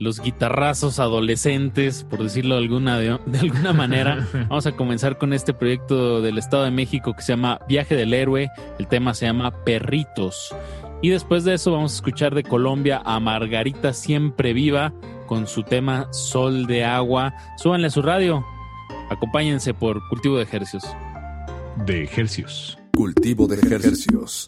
[0.03, 4.27] los guitarrazos adolescentes, por decirlo de alguna, de, de alguna manera.
[4.49, 8.13] Vamos a comenzar con este proyecto del Estado de México que se llama Viaje del
[8.13, 8.51] Héroe.
[8.77, 10.53] El tema se llama Perritos.
[11.01, 14.93] Y después de eso vamos a escuchar de Colombia a Margarita Siempre Viva
[15.27, 17.33] con su tema Sol de Agua.
[17.57, 18.45] Súbanle a su radio.
[19.09, 20.83] Acompáñense por Cultivo de Ejercios.
[21.85, 22.77] De Ejercios.
[22.95, 24.47] Cultivo de ejercicios.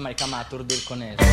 [0.00, 1.24] Marica me va aturdir con eso.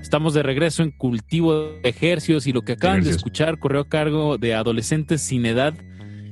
[0.00, 3.88] Estamos de regreso en Cultivo de Ejercios y lo que acaban de escuchar corrió a
[3.88, 5.74] cargo de Adolescentes sin Edad.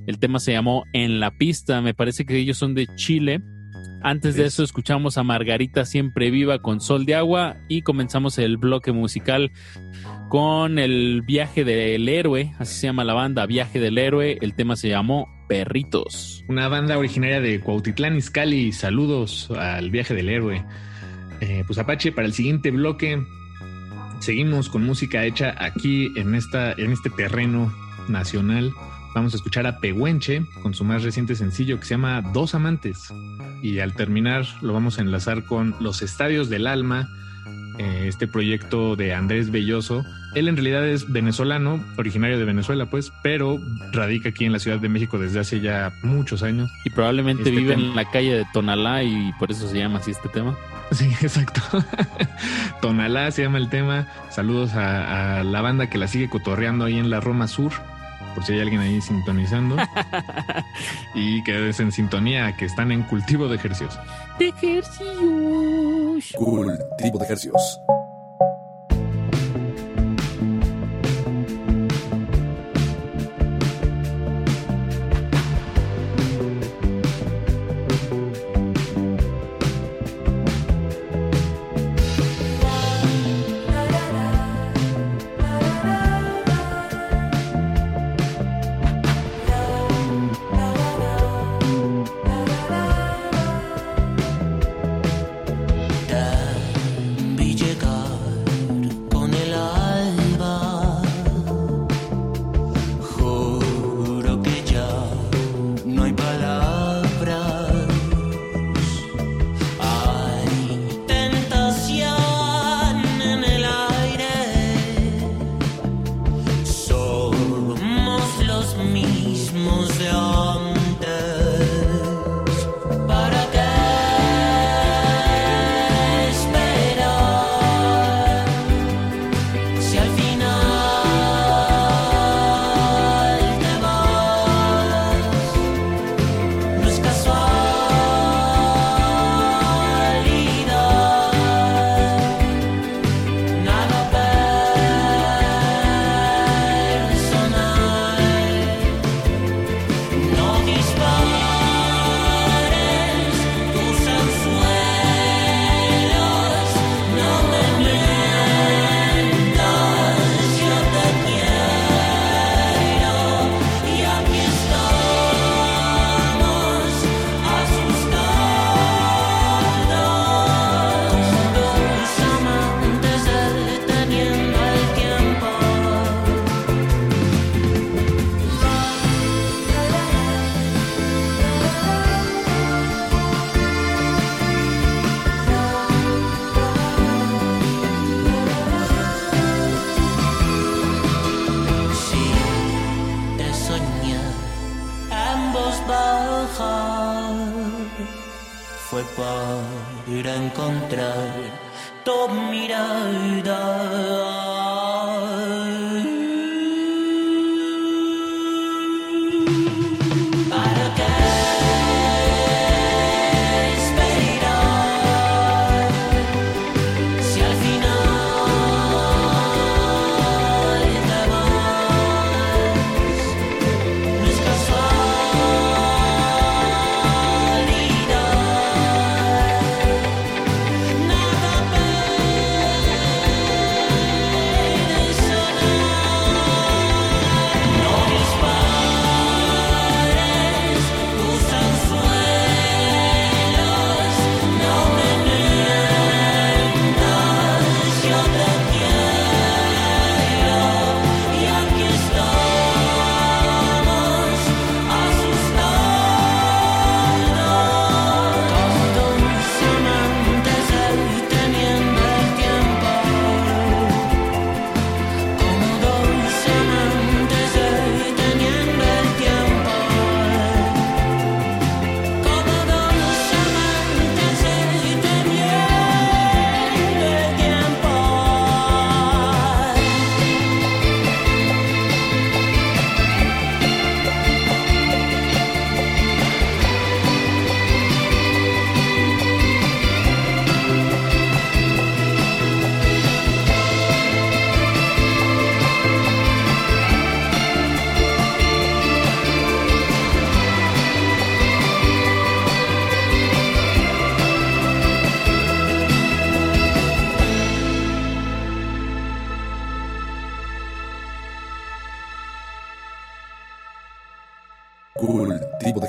[0.07, 1.81] El tema se llamó En la Pista.
[1.81, 3.41] Me parece que ellos son de Chile.
[4.03, 8.57] Antes de eso escuchamos a Margarita Siempre Viva con Sol de Agua y comenzamos el
[8.57, 9.51] bloque musical
[10.29, 14.39] con el viaje del héroe, así se llama la banda, Viaje del Héroe.
[14.41, 16.45] El tema se llamó Perritos.
[16.49, 18.73] Una banda originaria de Cuautitlán, Izcalli.
[18.73, 20.65] Saludos al viaje del héroe.
[21.41, 23.25] Eh, pues Apache, para el siguiente bloque
[24.21, 27.73] seguimos con música hecha aquí en, esta, en este terreno
[28.09, 28.73] nacional.
[29.15, 33.13] Vamos a escuchar a Pehuenche con su más reciente sencillo que se llama Dos Amantes.
[33.63, 37.09] Y al terminar lo vamos a enlazar con Los Estadios del Alma,
[37.79, 40.05] eh, este proyecto de Andrés Belloso.
[40.35, 43.59] Él en realidad es venezolano, originario de Venezuela, pues, pero
[43.93, 46.71] radica aquí en la Ciudad de México desde hace ya muchos años.
[46.85, 49.99] Y probablemente Este vive tema- en la calle de Tonalá y por eso se llama
[49.99, 50.57] así este tema.
[50.93, 51.61] Sí, exacto.
[52.81, 54.09] Tonalá se llama el tema.
[54.31, 57.73] Saludos a, a la banda que la sigue cotorreando ahí en la Roma Sur,
[58.35, 59.77] por si hay alguien ahí sintonizando.
[61.15, 63.99] y quédense en sintonía, que están en cultivo de ejercicios.
[64.39, 66.33] De ejercicios.
[66.35, 67.81] Cultivo de ejercicios.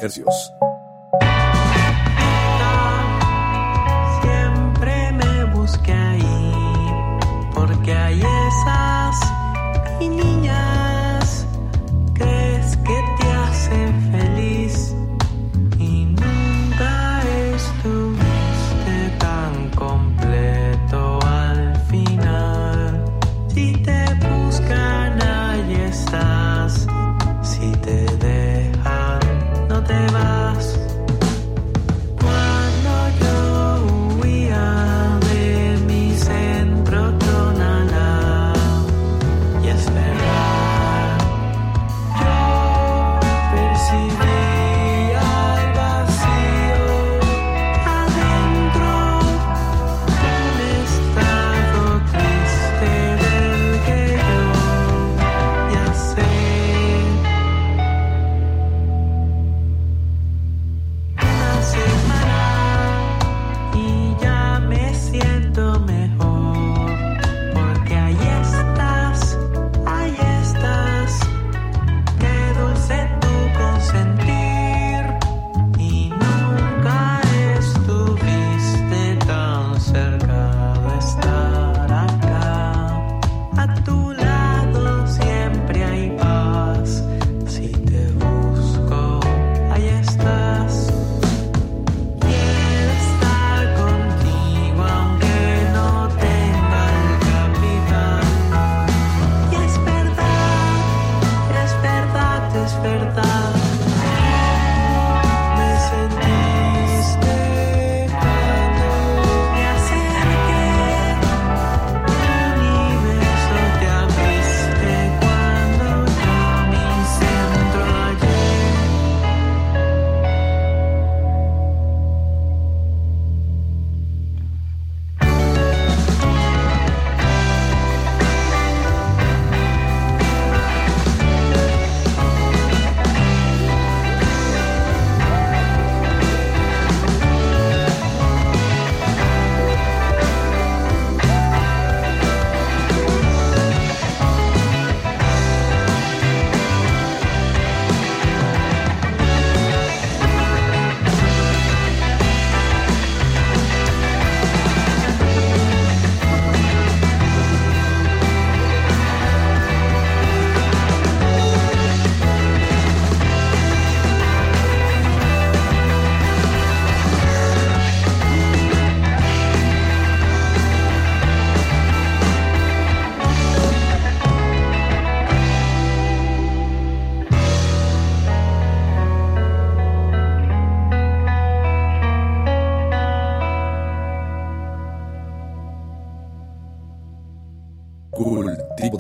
[0.10, 0.69] Cultivo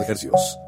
[0.09, 0.58] ejercicios.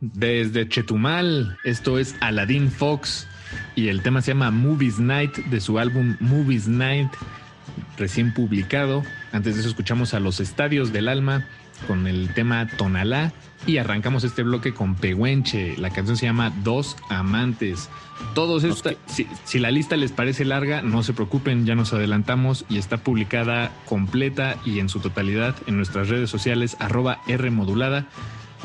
[0.00, 3.28] Desde Chetumal, esto es Aladdin Fox
[3.76, 7.10] y el tema se llama Movies Night de su álbum Movies Night,
[7.98, 9.02] recién publicado.
[9.32, 11.46] Antes de eso escuchamos a Los Estadios del Alma
[11.86, 13.32] con el tema Tonalá
[13.66, 15.76] y arrancamos este bloque con Pehuenche.
[15.76, 17.88] La canción se llama Dos Amantes.
[18.34, 22.64] Todos estos, si, si la lista les parece larga, no se preocupen, ya nos adelantamos
[22.68, 28.06] y está publicada completa y en su totalidad en nuestras redes sociales arroba R modulada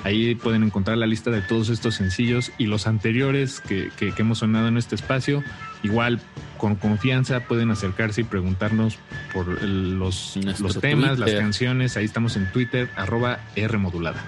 [0.04, 4.22] Ahí pueden encontrar la lista de todos estos sencillos y los anteriores que, que- que
[4.22, 5.42] hemos sonado en este espacio.
[5.82, 6.20] Igual,
[6.60, 9.00] con confianza, pueden acercarse y preguntarnos
[9.34, 11.98] por los, los temas, las canciones.
[11.98, 14.22] Ahí estamos en Twitter, arroba R modulada.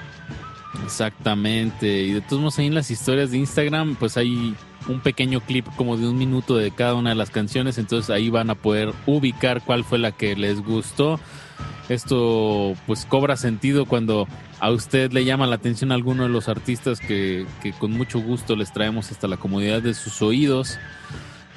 [0.83, 2.03] Exactamente.
[2.03, 4.55] Y de todos modos ahí en las historias de Instagram, pues hay
[4.87, 7.77] un pequeño clip como de un minuto de cada una de las canciones.
[7.77, 11.19] Entonces ahí van a poder ubicar cuál fue la que les gustó.
[11.89, 14.27] Esto pues cobra sentido cuando
[14.59, 18.55] a usted le llama la atención alguno de los artistas que, que con mucho gusto
[18.55, 20.77] les traemos hasta la comodidad de sus oídos.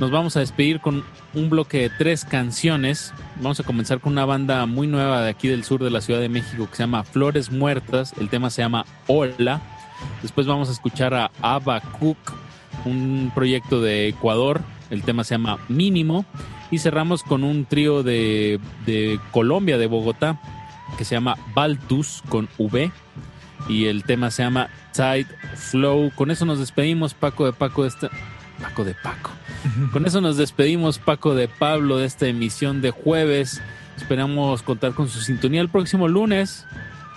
[0.01, 1.05] Nos vamos a despedir con
[1.35, 3.13] un bloque de tres canciones.
[3.37, 6.21] Vamos a comenzar con una banda muy nueva de aquí del sur de la Ciudad
[6.21, 8.15] de México que se llama Flores Muertas.
[8.19, 9.61] El tema se llama Hola.
[10.23, 11.31] Después vamos a escuchar a
[11.99, 12.17] Cook,
[12.87, 14.63] un proyecto de Ecuador.
[14.89, 16.25] El tema se llama Mínimo.
[16.71, 20.41] Y cerramos con un trío de, de Colombia, de Bogotá,
[20.97, 22.91] que se llama Baltus con V.
[23.69, 26.11] Y el tema se llama Tide Flow.
[26.15, 28.11] Con eso nos despedimos, Paco de Paco de esta.
[28.61, 29.31] Paco de Paco.
[29.93, 33.61] Con eso nos despedimos, Paco de Pablo, de esta emisión de jueves.
[33.97, 36.67] Esperamos contar con su sintonía el próximo lunes.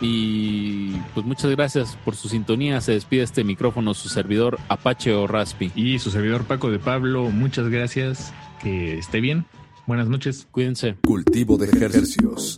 [0.01, 2.81] Y pues muchas gracias por su sintonía.
[2.81, 5.71] Se despide este micrófono, su servidor Apache o Raspi.
[5.75, 8.33] Y su servidor Paco de Pablo, muchas gracias.
[8.61, 9.45] Que esté bien.
[9.85, 10.47] Buenas noches.
[10.51, 10.95] Cuídense.
[11.05, 12.57] Cultivo de ejercicios.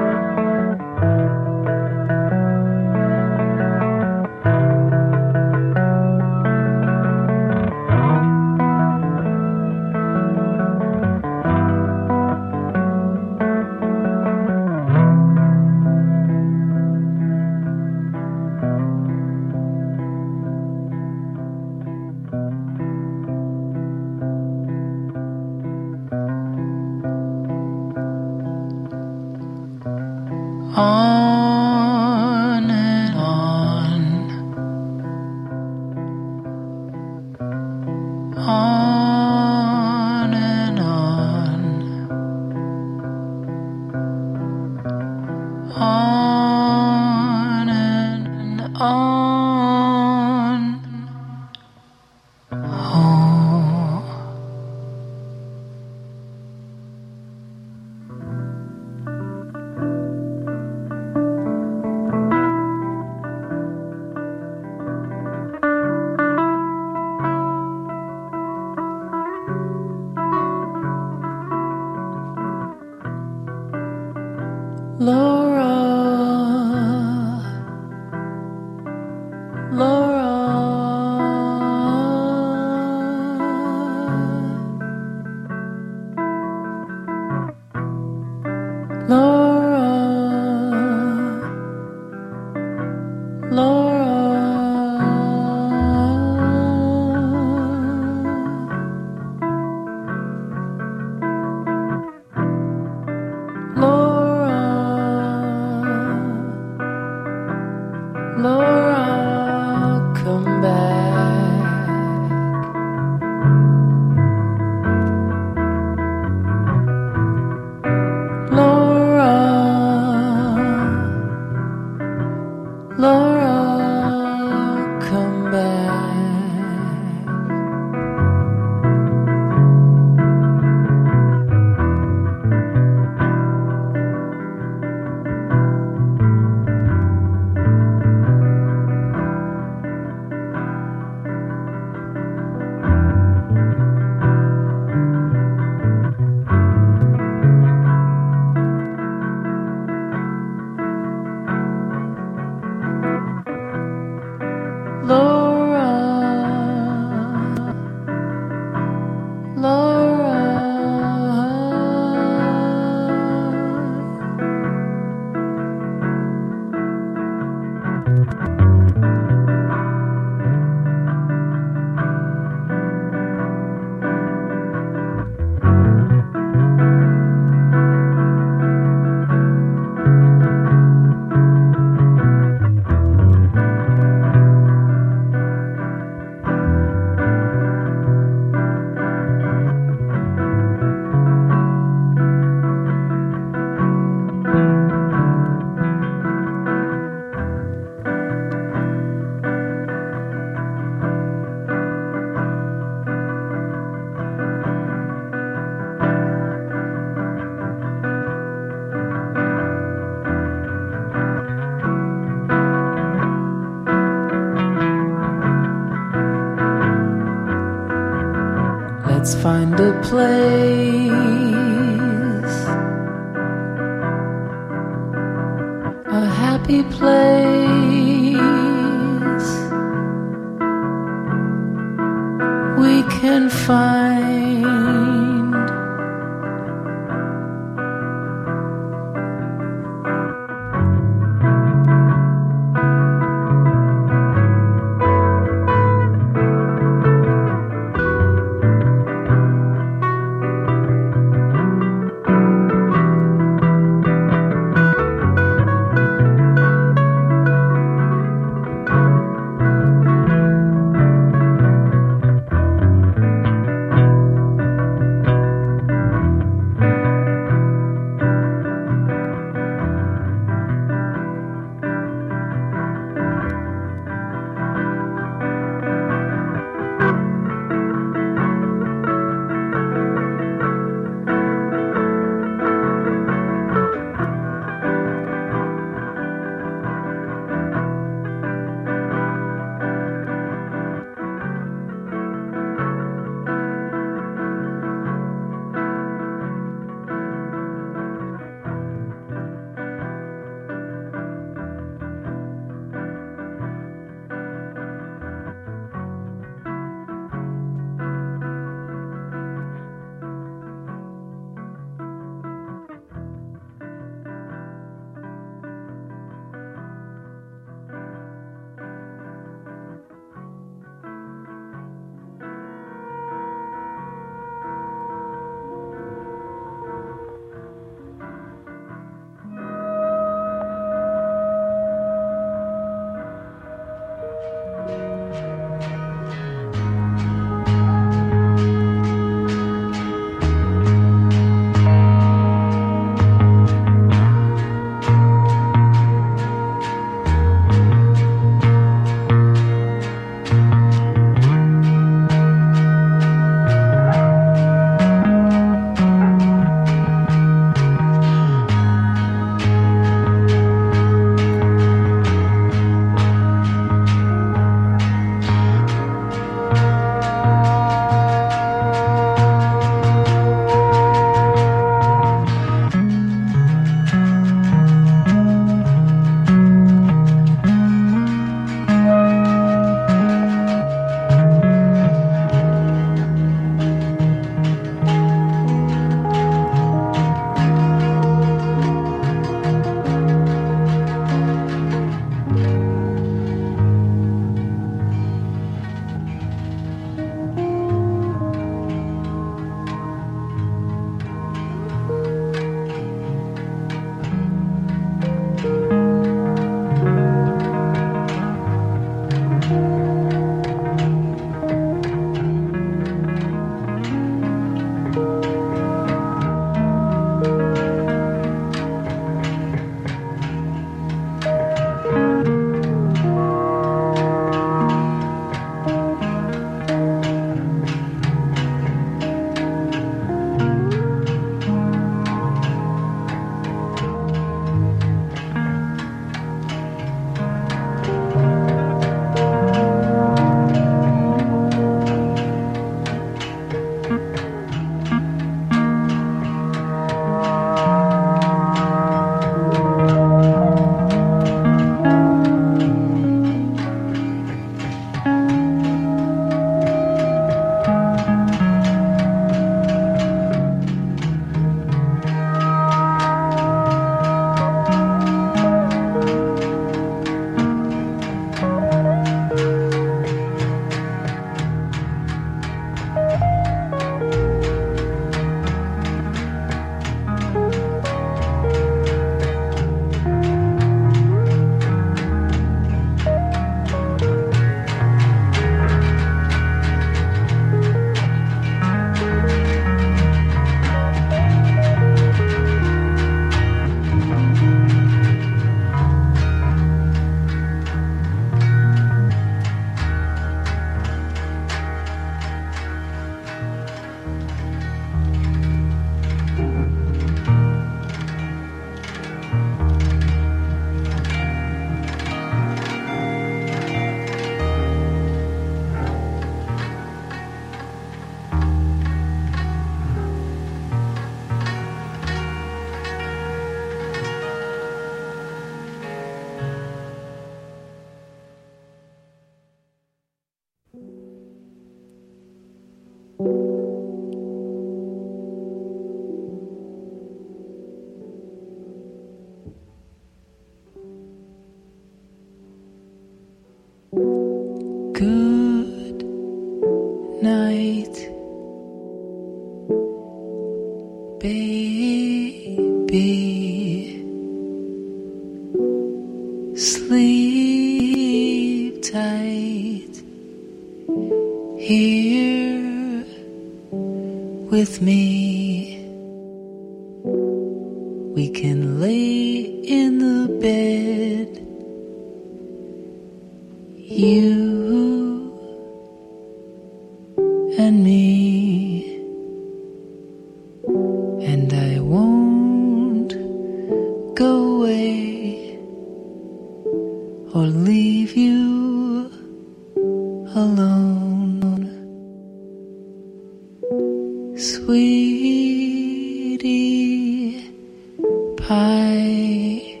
[598.68, 600.00] I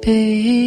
[0.00, 0.58] baby.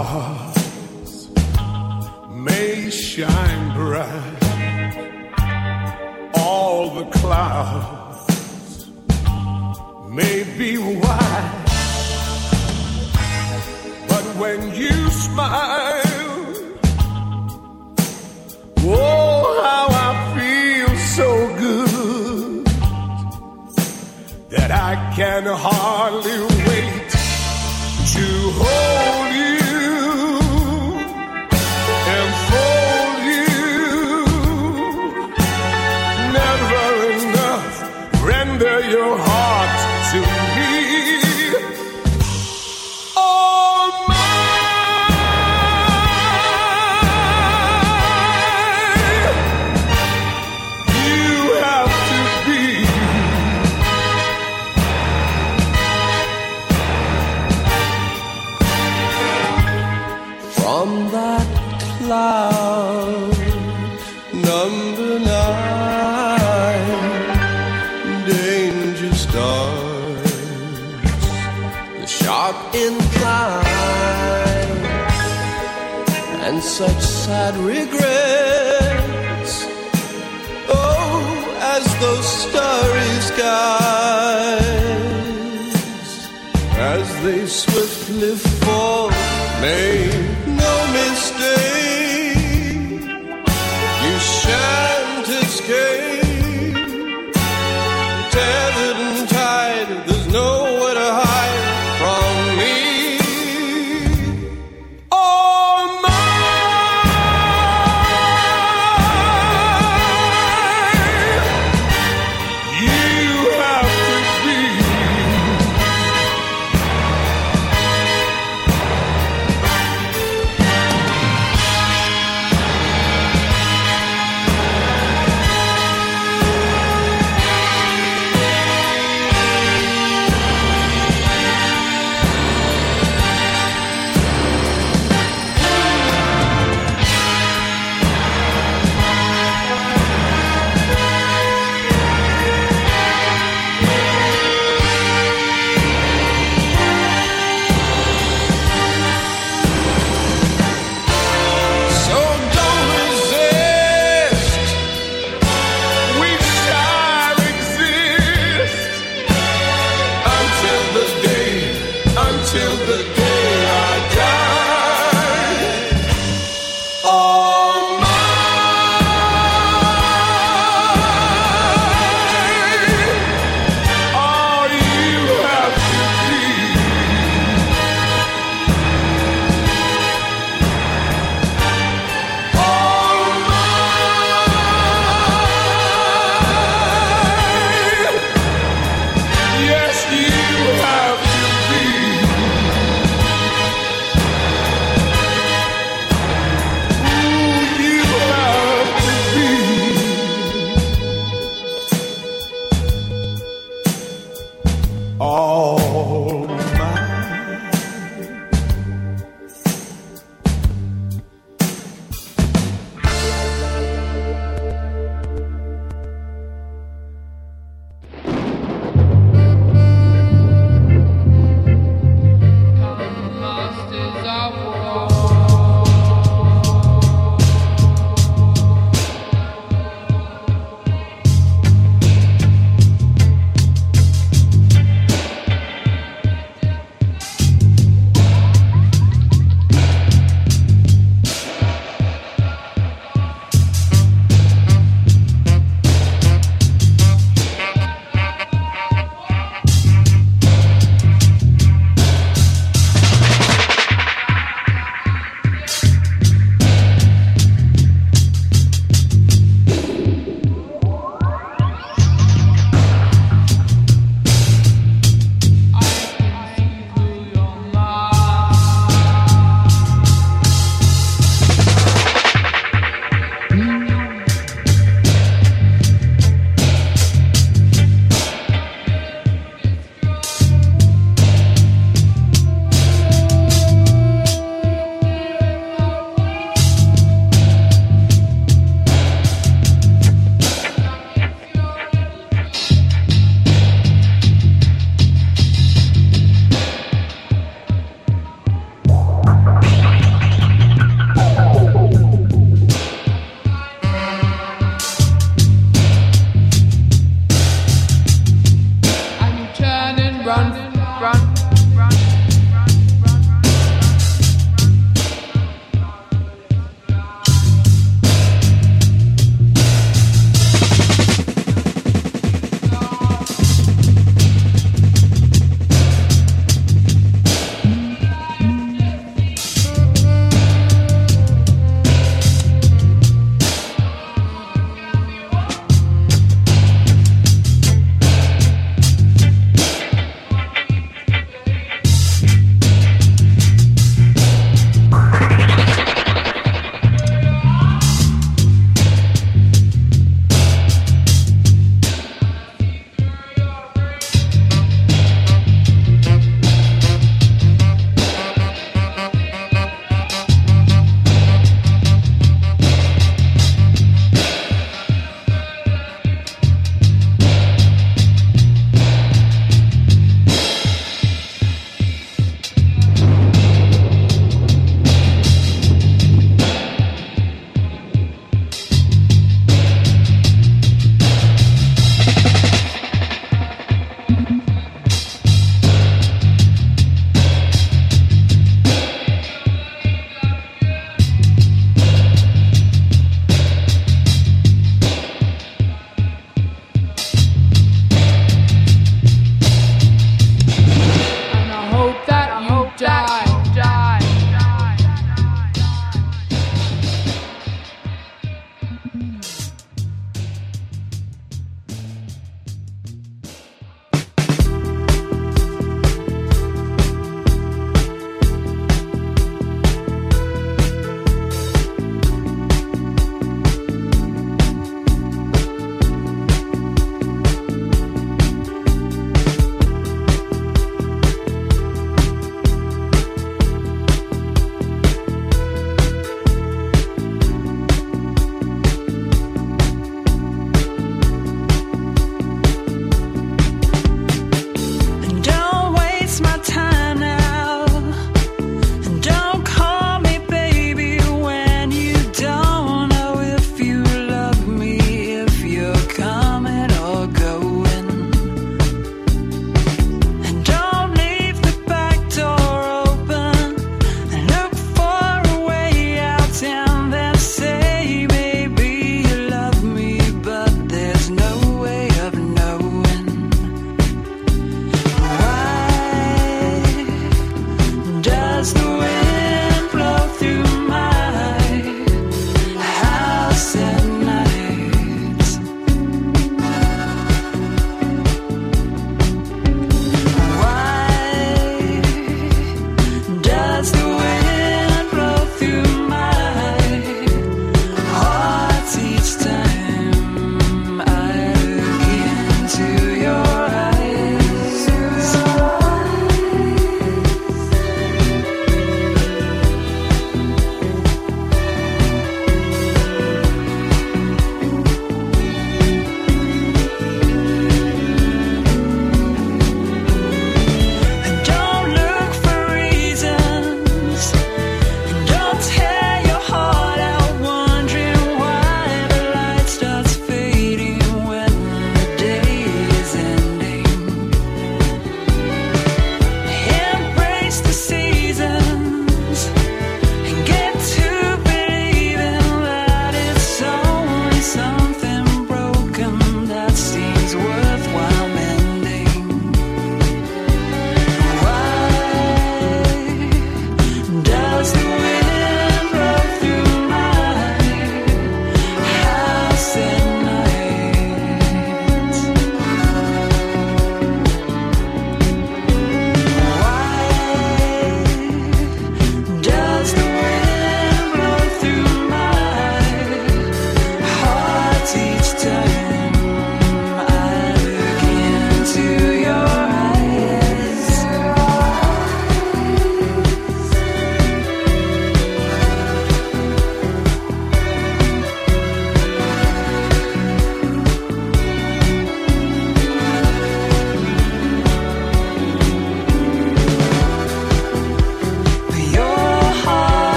[0.00, 1.28] stars
[2.30, 4.42] may shine bright,
[6.34, 8.88] all the clouds
[10.08, 11.64] may be white,
[14.08, 16.02] but when you smile,
[18.78, 22.66] oh, how I feel so good
[24.48, 27.10] that I can hardly wait
[28.14, 28.26] to
[28.60, 29.59] hold you.